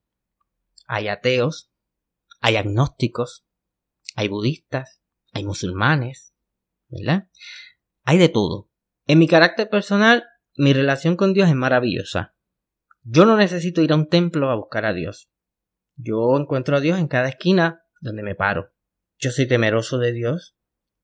[0.86, 1.70] hay ateos,
[2.40, 3.46] hay agnósticos,
[4.14, 6.34] hay budistas, hay musulmanes,
[6.88, 7.28] ¿verdad?
[8.02, 8.70] Hay de todo.
[9.06, 10.24] En mi carácter personal,
[10.56, 12.34] mi relación con Dios es maravillosa.
[13.02, 15.30] Yo no necesito ir a un templo a buscar a Dios.
[15.96, 18.72] Yo encuentro a Dios en cada esquina donde me paro.
[19.18, 20.56] Yo soy temeroso de Dios,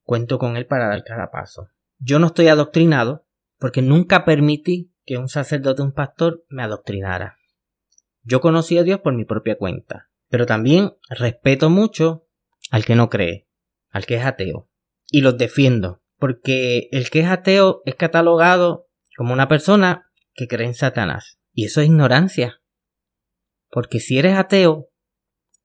[0.02, 1.68] cuento con Él para dar cada paso.
[1.98, 3.26] Yo no estoy adoctrinado
[3.58, 7.36] porque nunca permití que un sacerdote o un pastor me adoctrinara.
[8.22, 12.26] Yo conocí a Dios por mi propia cuenta, pero también respeto mucho
[12.70, 13.48] al que no cree,
[13.90, 14.68] al que es ateo,
[15.10, 18.89] y los defiendo, porque el que es ateo es catalogado
[19.20, 22.62] como una persona que cree en Satanás, y eso es ignorancia,
[23.68, 24.88] porque si eres ateo,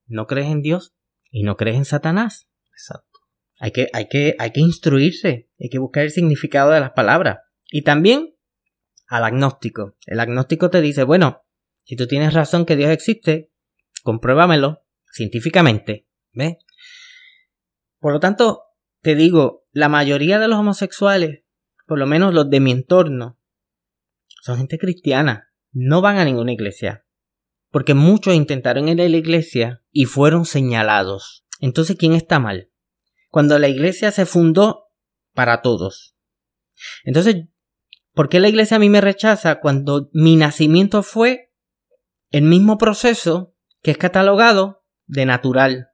[0.08, 0.94] no crees en Dios
[1.32, 2.50] y no crees en Satanás.
[2.74, 3.22] Exacto.
[3.58, 7.38] Hay que, hay que, hay que instruirse, hay que buscar el significado de las palabras.
[7.68, 8.36] Y también
[9.08, 9.96] al agnóstico.
[10.06, 11.46] El agnóstico te dice, bueno,
[11.86, 13.54] si tú tienes razón que Dios existe,
[14.04, 14.84] compruébamelo
[15.14, 16.10] científicamente.
[16.34, 16.58] ¿Ves?
[18.00, 18.64] Por lo tanto,
[19.00, 21.46] te digo, la mayoría de los homosexuales,
[21.88, 23.40] por lo menos los de mi entorno,
[24.46, 25.52] son gente cristiana.
[25.72, 27.04] No van a ninguna iglesia.
[27.72, 31.48] Porque muchos intentaron ir a la iglesia y fueron señalados.
[31.60, 32.70] Entonces, ¿quién está mal?
[33.32, 34.92] Cuando la iglesia se fundó
[35.34, 36.16] para todos.
[37.04, 37.48] Entonces,
[38.14, 41.52] ¿por qué la iglesia a mí me rechaza cuando mi nacimiento fue
[42.30, 45.88] el mismo proceso que es catalogado de natural?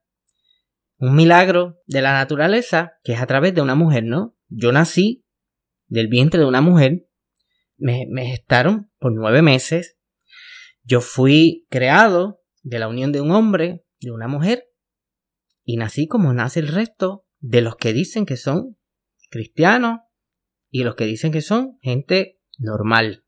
[0.98, 4.36] Un milagro de la naturaleza que es a través de una mujer, ¿no?
[4.50, 5.26] Yo nací
[5.88, 7.08] del vientre de una mujer,
[7.82, 9.98] me, me gestaron por nueve meses,
[10.84, 14.66] yo fui creado de la unión de un hombre, de una mujer,
[15.64, 18.78] y nací como nace el resto de los que dicen que son
[19.30, 20.00] cristianos
[20.70, 23.26] y los que dicen que son gente normal.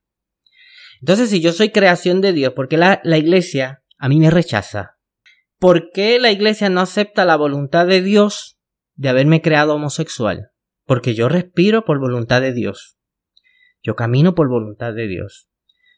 [1.00, 4.32] Entonces, si yo soy creación de Dios, ¿por qué la, la iglesia a mí me
[4.32, 4.98] rechaza?
[5.58, 8.58] ¿Por qué la iglesia no acepta la voluntad de Dios
[8.96, 10.52] de haberme creado homosexual?
[10.86, 12.98] Porque yo respiro por voluntad de Dios.
[13.84, 15.50] Yo camino por voluntad de Dios.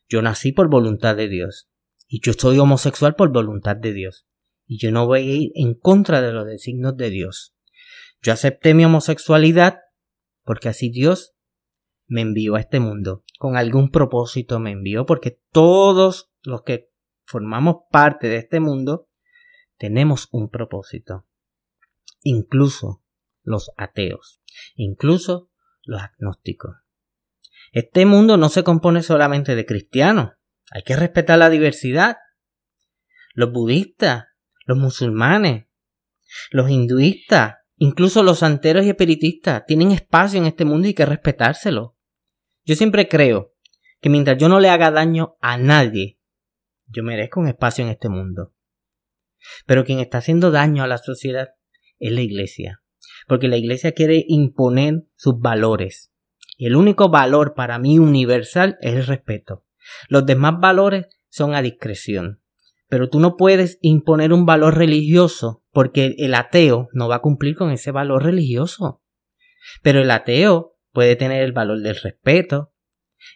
[0.09, 1.69] Yo nací por voluntad de Dios.
[2.07, 4.27] Y yo soy homosexual por voluntad de Dios.
[4.65, 7.55] Y yo no voy a ir en contra de los designios de Dios.
[8.21, 9.79] Yo acepté mi homosexualidad
[10.43, 11.35] porque así Dios
[12.07, 13.23] me envió a este mundo.
[13.37, 16.89] Con algún propósito me envió porque todos los que
[17.23, 19.09] formamos parte de este mundo
[19.77, 21.27] tenemos un propósito.
[22.21, 23.03] Incluso
[23.43, 24.41] los ateos.
[24.75, 25.51] Incluso
[25.83, 26.84] los agnósticos.
[27.75, 30.31] Este mundo no se compone solamente de cristianos.
[30.71, 32.15] Hay que respetar la diversidad.
[33.33, 34.27] Los budistas,
[34.65, 35.65] los musulmanes,
[36.51, 41.05] los hinduistas, incluso los santeros y espiritistas tienen espacio en este mundo y hay que
[41.05, 41.97] respetárselo.
[42.63, 43.53] Yo siempre creo
[43.99, 46.17] que mientras yo no le haga daño a nadie,
[46.87, 48.53] yo merezco un espacio en este mundo.
[49.65, 51.49] Pero quien está haciendo daño a la sociedad
[51.99, 52.81] es la iglesia.
[53.27, 56.14] Porque la iglesia quiere imponer sus valores.
[56.57, 59.65] Y el único valor para mí universal es el respeto.
[60.07, 62.41] Los demás valores son a discreción.
[62.87, 67.55] Pero tú no puedes imponer un valor religioso porque el ateo no va a cumplir
[67.55, 69.01] con ese valor religioso.
[69.81, 72.73] Pero el ateo puede tener el valor del respeto,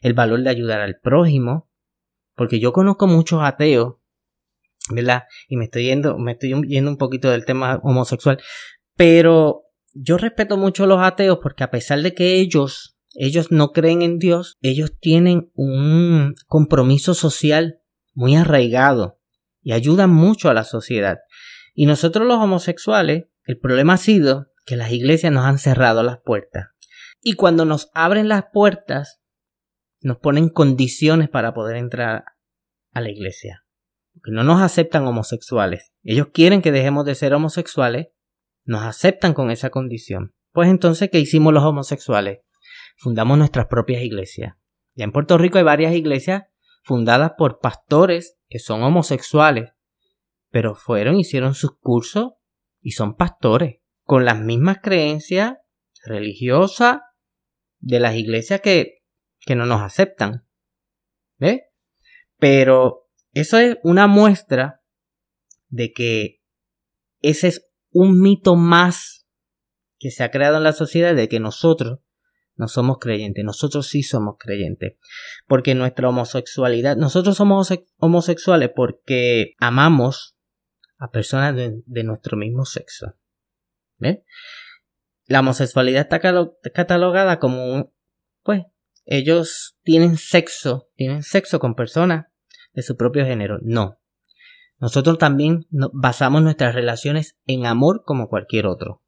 [0.01, 1.70] el valor de ayudar al prójimo,
[2.36, 3.95] porque yo conozco muchos ateos,
[4.91, 5.24] ¿verdad?
[5.47, 8.39] Y me estoy yendo, me estoy yendo un poquito del tema homosexual,
[8.95, 9.63] pero
[9.93, 14.01] yo respeto mucho a los ateos porque a pesar de que ellos ellos no creen
[14.01, 17.82] en Dios, ellos tienen un compromiso social
[18.14, 19.20] muy arraigado
[19.62, 21.20] y ayudan mucho a la sociedad.
[21.74, 26.20] Y nosotros los homosexuales, el problema ha sido que las iglesias nos han cerrado las
[26.24, 26.68] puertas.
[27.22, 29.22] Y cuando nos abren las puertas,
[30.01, 32.24] nos ponen condiciones para poder entrar
[32.91, 33.66] a la iglesia.
[34.14, 35.91] Porque no nos aceptan homosexuales.
[36.03, 38.07] Ellos quieren que dejemos de ser homosexuales,
[38.64, 40.34] nos aceptan con esa condición.
[40.51, 42.39] Pues entonces, ¿qué hicimos los homosexuales?
[43.00, 44.56] Fundamos nuestras propias iglesias.
[44.93, 46.43] Ya en Puerto Rico hay varias iglesias
[46.84, 49.72] fundadas por pastores que son homosexuales,
[50.50, 52.34] pero fueron, hicieron sus cursos
[52.82, 55.58] y son pastores, con las mismas creencias
[56.04, 57.00] religiosas
[57.80, 59.04] de las iglesias que,
[59.39, 60.45] que no nos aceptan.
[61.38, 61.62] ¿Ves?
[62.38, 64.82] Pero eso es una muestra
[65.70, 66.41] de que
[67.22, 69.28] ese es un mito más
[70.00, 72.00] que se ha creado en la sociedad de que nosotros
[72.60, 74.97] no somos creyentes, nosotros sí somos creyentes.
[75.47, 80.36] Porque nuestra homosexualidad, nosotros somos homosexuales porque amamos
[80.97, 83.16] a personas de, nuestro mismo sexo.
[83.97, 84.20] ¿Ves?
[85.26, 86.20] La homosexualidad está
[86.74, 87.93] catalogada como,
[88.43, 88.64] pues,
[89.05, 92.26] ellos tienen sexo, tienen sexo con personas
[92.74, 93.60] de su propio género.
[93.62, 94.01] No.
[94.80, 99.01] Nosotros también basamos nuestras relaciones en amor como cualquier otro.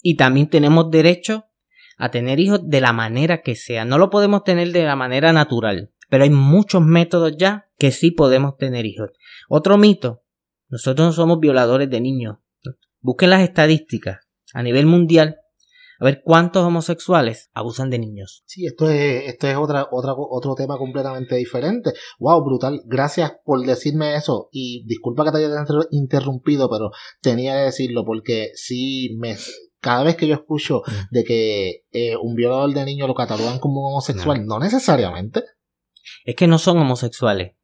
[0.00, 1.46] Y también tenemos derecho
[1.98, 3.84] a tener hijos de la manera que sea.
[3.84, 8.10] No lo podemos tener de la manera natural, pero hay muchos métodos ya que sí
[8.10, 9.10] podemos tener hijos.
[9.48, 10.22] Otro mito,
[10.68, 12.38] nosotros no somos violadores de niños.
[13.00, 14.20] Busquen las estadísticas.
[14.54, 15.38] A nivel mundial
[15.98, 18.42] A ver cuántos homosexuales abusan de niños.
[18.46, 21.92] Sí, esto es, esto es otro tema completamente diferente.
[22.18, 22.82] Wow, brutal.
[22.86, 24.48] Gracias por decirme eso.
[24.50, 26.90] Y disculpa que te haya interrumpido, pero
[27.20, 29.36] tenía que decirlo porque sí me
[29.82, 33.88] cada vez que yo escucho de que eh, un violador de niños lo catalogan como
[33.88, 34.60] homosexual, no.
[34.60, 35.42] necesariamente.
[36.24, 37.56] Es que no son homosexuales.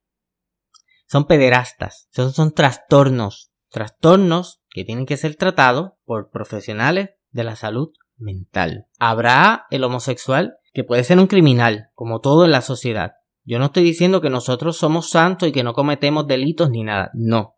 [1.06, 2.08] Son pederastas.
[2.10, 3.52] Son, son trastornos.
[3.70, 8.86] Trastornos que tienen que ser tratados por profesionales de la salud mental.
[8.98, 13.12] Habrá el homosexual que puede ser un criminal, como todo en la sociedad.
[13.44, 17.10] Yo no estoy diciendo que nosotros somos santos y que no cometemos delitos ni nada.
[17.14, 17.57] No.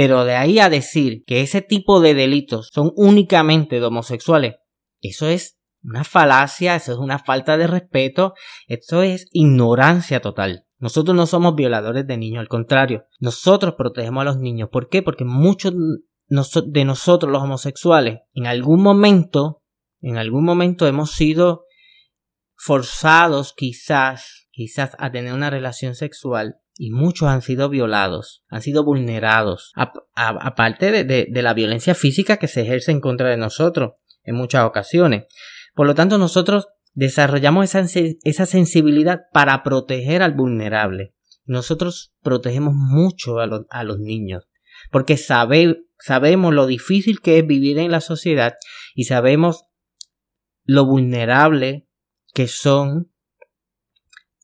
[0.00, 4.54] Pero de ahí a decir que ese tipo de delitos son únicamente de homosexuales,
[5.02, 8.32] eso es una falacia, eso es una falta de respeto,
[8.66, 10.64] eso es ignorancia total.
[10.78, 14.70] Nosotros no somos violadores de niños, al contrario, nosotros protegemos a los niños.
[14.72, 15.02] ¿Por qué?
[15.02, 19.60] Porque muchos de nosotros los homosexuales en algún momento,
[20.00, 21.64] en algún momento hemos sido
[22.56, 28.84] forzados quizás, quizás a tener una relación sexual y muchos han sido violados, han sido
[28.84, 29.72] vulnerados,
[30.14, 33.92] aparte de, la violencia física que se ejerce en contra de nosotros
[34.22, 35.24] en muchas ocasiones.
[35.74, 41.14] Por lo tanto, nosotros desarrollamos esa, sensibilidad para proteger al vulnerable.
[41.46, 44.46] Nosotros protegemos mucho a, los niños,
[44.90, 48.56] porque sabe, sabemos lo difícil que es vivir en la sociedad
[48.94, 49.64] y sabemos
[50.64, 51.88] lo vulnerable
[52.34, 53.09] que son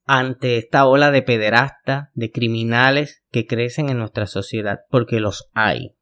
[0.06, 5.96] ante esta ola de pederastas, de criminales que crecen en nuestra sociedad, porque los hay.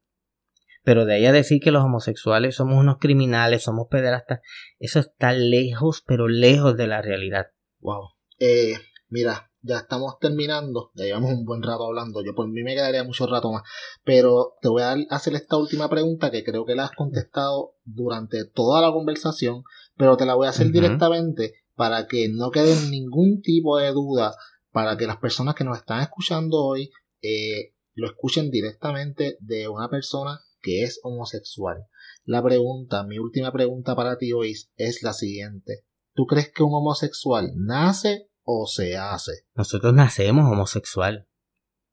[0.82, 4.40] Pero de ahí a decir que los homosexuales somos unos criminales, somos pederastas,
[4.78, 7.46] eso está lejos, pero lejos de la realidad.
[7.80, 8.10] Wow.
[8.38, 8.74] Eh,
[9.08, 13.02] mira, ya estamos terminando, ya llevamos un buen rato hablando, yo por mí me quedaría
[13.04, 13.62] mucho rato más,
[14.04, 18.44] pero te voy a hacer esta última pregunta que creo que la has contestado durante
[18.44, 19.64] toda la conversación,
[19.96, 24.34] pero te la voy a hacer directamente para que no quede ningún tipo de duda,
[24.70, 26.90] para que las personas que nos están escuchando hoy
[27.22, 31.86] eh, lo escuchen directamente de una persona que es homosexual.
[32.24, 35.84] La pregunta, mi última pregunta para ti hoy es la siguiente.
[36.14, 39.32] ¿Tú crees que un homosexual nace o se hace?
[39.54, 41.28] Nosotros nacemos homosexual.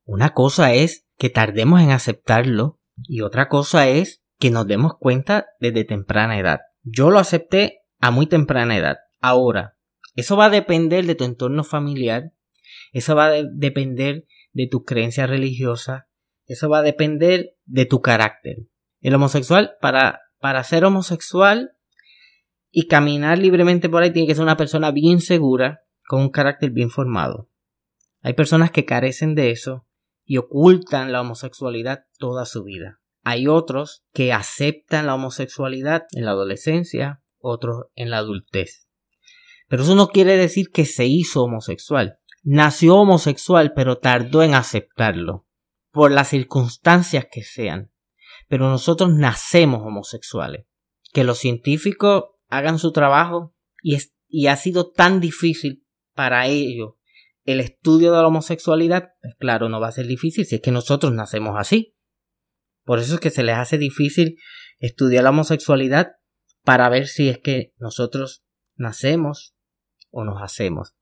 [0.05, 5.47] Una cosa es que tardemos en aceptarlo y otra cosa es que nos demos cuenta
[5.59, 6.61] desde temprana edad.
[6.83, 8.97] Yo lo acepté a muy temprana edad.
[9.21, 9.77] Ahora,
[10.15, 12.33] eso va a depender de tu entorno familiar,
[12.91, 16.07] eso va a depender de tu creencia religiosa,
[16.45, 18.67] eso va a depender de tu carácter.
[18.99, 21.71] El homosexual, para, para ser homosexual
[22.71, 26.71] y caminar libremente por ahí, tiene que ser una persona bien segura, con un carácter
[26.71, 27.49] bien formado.
[28.21, 29.87] Hay personas que carecen de eso
[30.25, 32.99] y ocultan la homosexualidad toda su vida.
[33.23, 38.87] Hay otros que aceptan la homosexualidad en la adolescencia, otros en la adultez.
[39.71, 42.19] Pero eso no quiere decir que se hizo homosexual.
[42.43, 45.47] Nació homosexual, pero tardó en aceptarlo,
[45.93, 47.89] por las circunstancias que sean.
[48.49, 50.65] Pero nosotros nacemos homosexuales.
[51.13, 53.97] Que los científicos hagan su trabajo y,
[54.27, 56.95] y ha sido tan difícil para ellos
[57.45, 60.71] el estudio de la homosexualidad, pues claro, no va a ser difícil si es que
[60.71, 61.95] nosotros nacemos así.
[62.83, 64.37] Por eso es que se les hace difícil
[64.79, 66.11] estudiar la homosexualidad
[66.65, 68.43] para ver si es que nosotros
[68.75, 69.55] nacemos
[70.11, 70.95] o nos hacemos.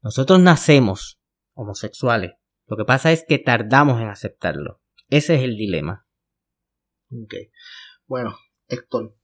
[0.00, 1.20] Nosotros nacemos
[1.54, 2.32] homosexuales.
[2.66, 4.80] Lo que pasa es que tardamos en aceptarlo.
[5.08, 6.06] Ese es el dilema.
[7.10, 7.34] Ok.
[8.06, 8.36] Bueno,
[8.68, 9.14] Héctor,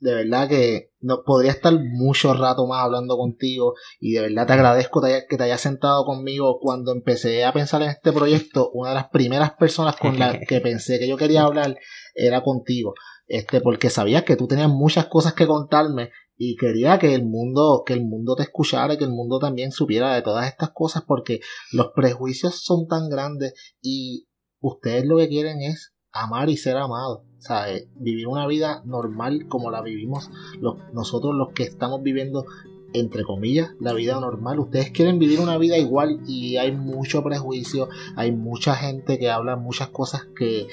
[0.00, 4.52] de verdad que no podría estar mucho rato más hablando contigo y de verdad te
[4.54, 8.96] agradezco que te hayas sentado conmigo cuando empecé a pensar en este proyecto una de
[8.96, 11.78] las primeras personas con las que pensé que yo quería hablar
[12.14, 12.94] era contigo
[13.26, 17.82] este porque sabía que tú tenías muchas cosas que contarme y quería que el mundo
[17.86, 21.04] que el mundo te escuchara y que el mundo también supiera de todas estas cosas
[21.06, 21.40] porque
[21.72, 24.26] los prejuicios son tan grandes y
[24.60, 27.66] ustedes lo que quieren es amar y ser amados sea,
[27.96, 30.30] vivir una vida normal como la vivimos
[30.60, 32.46] los, nosotros los que estamos viviendo
[32.94, 34.60] entre comillas, la vida normal.
[34.60, 39.56] Ustedes quieren vivir una vida igual y hay mucho prejuicio, hay mucha gente que habla
[39.56, 40.68] muchas cosas que,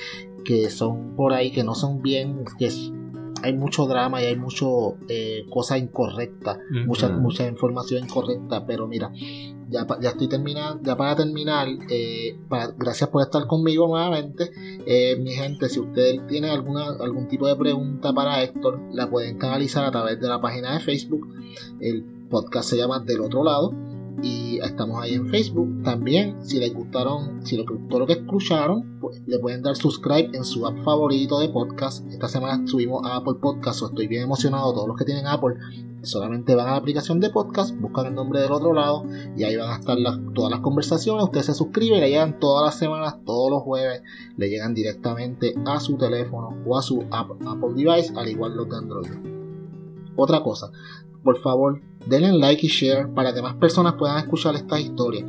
[0.45, 2.70] que son por ahí, que no son bien, que
[3.43, 9.11] hay mucho drama y hay mucho eh, cosa incorrecta, mucha, mucha información incorrecta, pero mira,
[9.69, 12.37] ya, ya estoy terminando, ya para terminar, eh,
[12.77, 14.51] gracias por estar conmigo nuevamente,
[14.85, 19.37] eh, mi gente, si ustedes tienen alguna, algún tipo de pregunta para Héctor, la pueden
[19.37, 21.27] canalizar a través de la página de Facebook,
[21.79, 23.73] el podcast se llama Del Otro Lado,
[24.22, 25.84] y estamos ahí en Facebook.
[25.84, 30.30] También, si les gustaron, si les gustó lo que escucharon, pues, le pueden dar subscribe
[30.34, 32.07] en su app favorito de podcast.
[32.09, 34.74] Esta semana subimos a Apple Podcast, estoy bien emocionado.
[34.74, 35.55] Todos los que tienen Apple
[36.03, 39.05] solamente van a la aplicación de podcast, buscan el nombre del otro lado
[39.36, 39.97] y ahí van a estar
[40.34, 41.24] todas las conversaciones.
[41.26, 44.01] Usted se suscribe y le llegan todas las semanas, todos los jueves,
[44.38, 48.78] le llegan directamente a su teléfono o a su Apple device, al igual los de
[48.78, 49.12] Android.
[50.16, 50.72] Otra cosa,
[51.24, 55.26] por favor, denle like y share para que más personas puedan escuchar esta historia.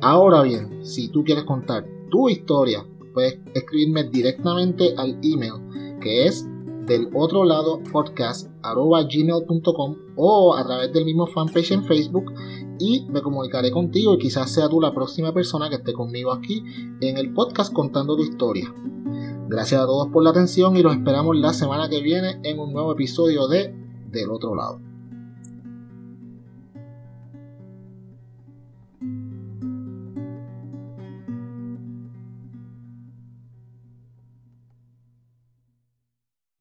[0.00, 5.54] Ahora bien, si tú quieres contar tu historia, puedes escribirme directamente al email
[6.00, 6.46] que es
[6.86, 8.50] del otro lado podcast
[10.16, 12.32] o a través del mismo fanpage en Facebook
[12.78, 16.62] y me comunicaré contigo y quizás sea tú la próxima persona que esté conmigo aquí
[17.00, 18.72] en el podcast contando tu historia.
[19.48, 22.72] Gracias a todos por la atención y los esperamos la semana que viene en un
[22.72, 23.74] nuevo episodio de
[24.10, 24.80] Del otro lado.